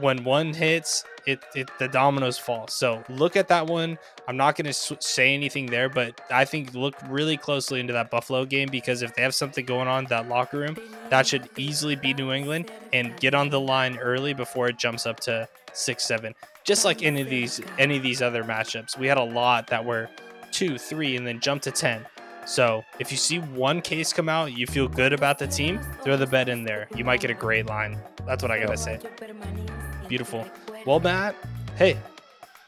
[0.00, 2.66] when one hits, it, it the dominoes fall.
[2.68, 3.98] So look at that one.
[4.26, 7.92] I'm not going to s- say anything there, but I think look really closely into
[7.92, 10.76] that Buffalo game because if they have something going on that locker room,
[11.10, 15.06] that should easily be New England and get on the line early before it jumps
[15.06, 16.34] up to six, seven.
[16.64, 19.84] Just like any of these any of these other matchups, we had a lot that
[19.84, 20.08] were
[20.52, 22.06] two, three, and then jump to ten.
[22.44, 26.16] So if you see one case come out, you feel good about the team, throw
[26.16, 26.88] the bet in there.
[26.94, 27.98] You might get a great line.
[28.26, 28.98] That's what I gotta say.
[30.08, 30.46] Beautiful.
[30.84, 31.36] Well, Matt,
[31.76, 31.96] hey,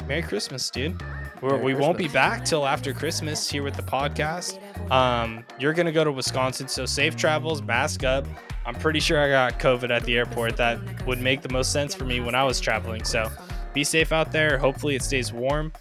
[0.06, 1.00] Merry Christmas, dude.
[1.40, 4.60] Merry we won't be back till after Christmas here with the podcast.
[4.90, 8.26] Um, you're gonna go to Wisconsin, so safe travels, mask up.
[8.66, 10.56] I'm pretty sure I got COVID at the airport.
[10.56, 13.04] That would make the most sense for me when I was traveling.
[13.04, 13.30] So
[13.72, 14.56] be safe out there.
[14.56, 15.72] Hopefully, it stays warm.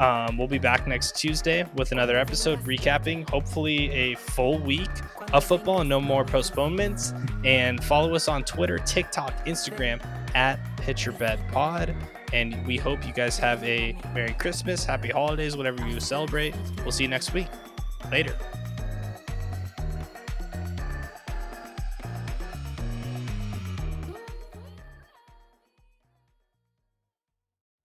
[0.00, 4.90] Um, we'll be back next Tuesday with another episode recapping, hopefully, a full week
[5.32, 7.14] of football and no more postponements.
[7.44, 10.04] And follow us on Twitter, TikTok, Instagram
[10.34, 11.94] at PitcherBetPod.
[12.32, 16.54] And we hope you guys have a Merry Christmas, Happy Holidays, whatever you celebrate.
[16.78, 17.48] We'll see you next week.
[18.10, 18.36] Later.